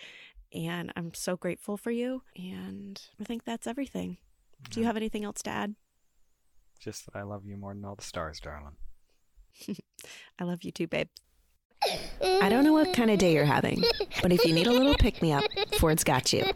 And 0.53 0.93
I'm 0.97 1.13
so 1.13 1.37
grateful 1.37 1.77
for 1.77 1.91
you. 1.91 2.23
And 2.37 3.01
I 3.21 3.25
think 3.25 3.45
that's 3.45 3.67
everything. 3.67 4.19
Do 4.71 4.81
you 4.81 4.87
have 4.87 4.97
anything 4.97 5.25
else 5.25 5.43
to 5.43 5.51
add? 5.51 5.75
Just 6.81 7.07
that 7.07 7.17
I 7.17 7.23
love 7.23 7.45
you 7.45 7.57
more 7.57 7.75
than 7.75 7.85
all 7.85 7.97
the 7.97 8.05
stars, 8.05 8.41
darling. 8.41 8.77
I 10.39 10.45
love 10.45 10.63
you 10.63 10.73
too, 10.73 10.87
babe. 10.87 11.09
I 12.23 12.49
don't 12.49 12.65
know 12.65 12.73
what 12.73 12.95
kind 12.95 13.11
of 13.11 13.19
day 13.19 13.35
you're 13.35 13.45
having, 13.45 13.85
but 14.23 14.33
if 14.33 14.45
you 14.45 14.55
need 14.55 14.67
a 14.67 14.73
little 14.73 14.95
pick 14.95 15.23
me 15.23 15.33
up, 15.33 15.45
Ford's 15.79 16.05
got 16.05 16.33
you. 16.33 16.45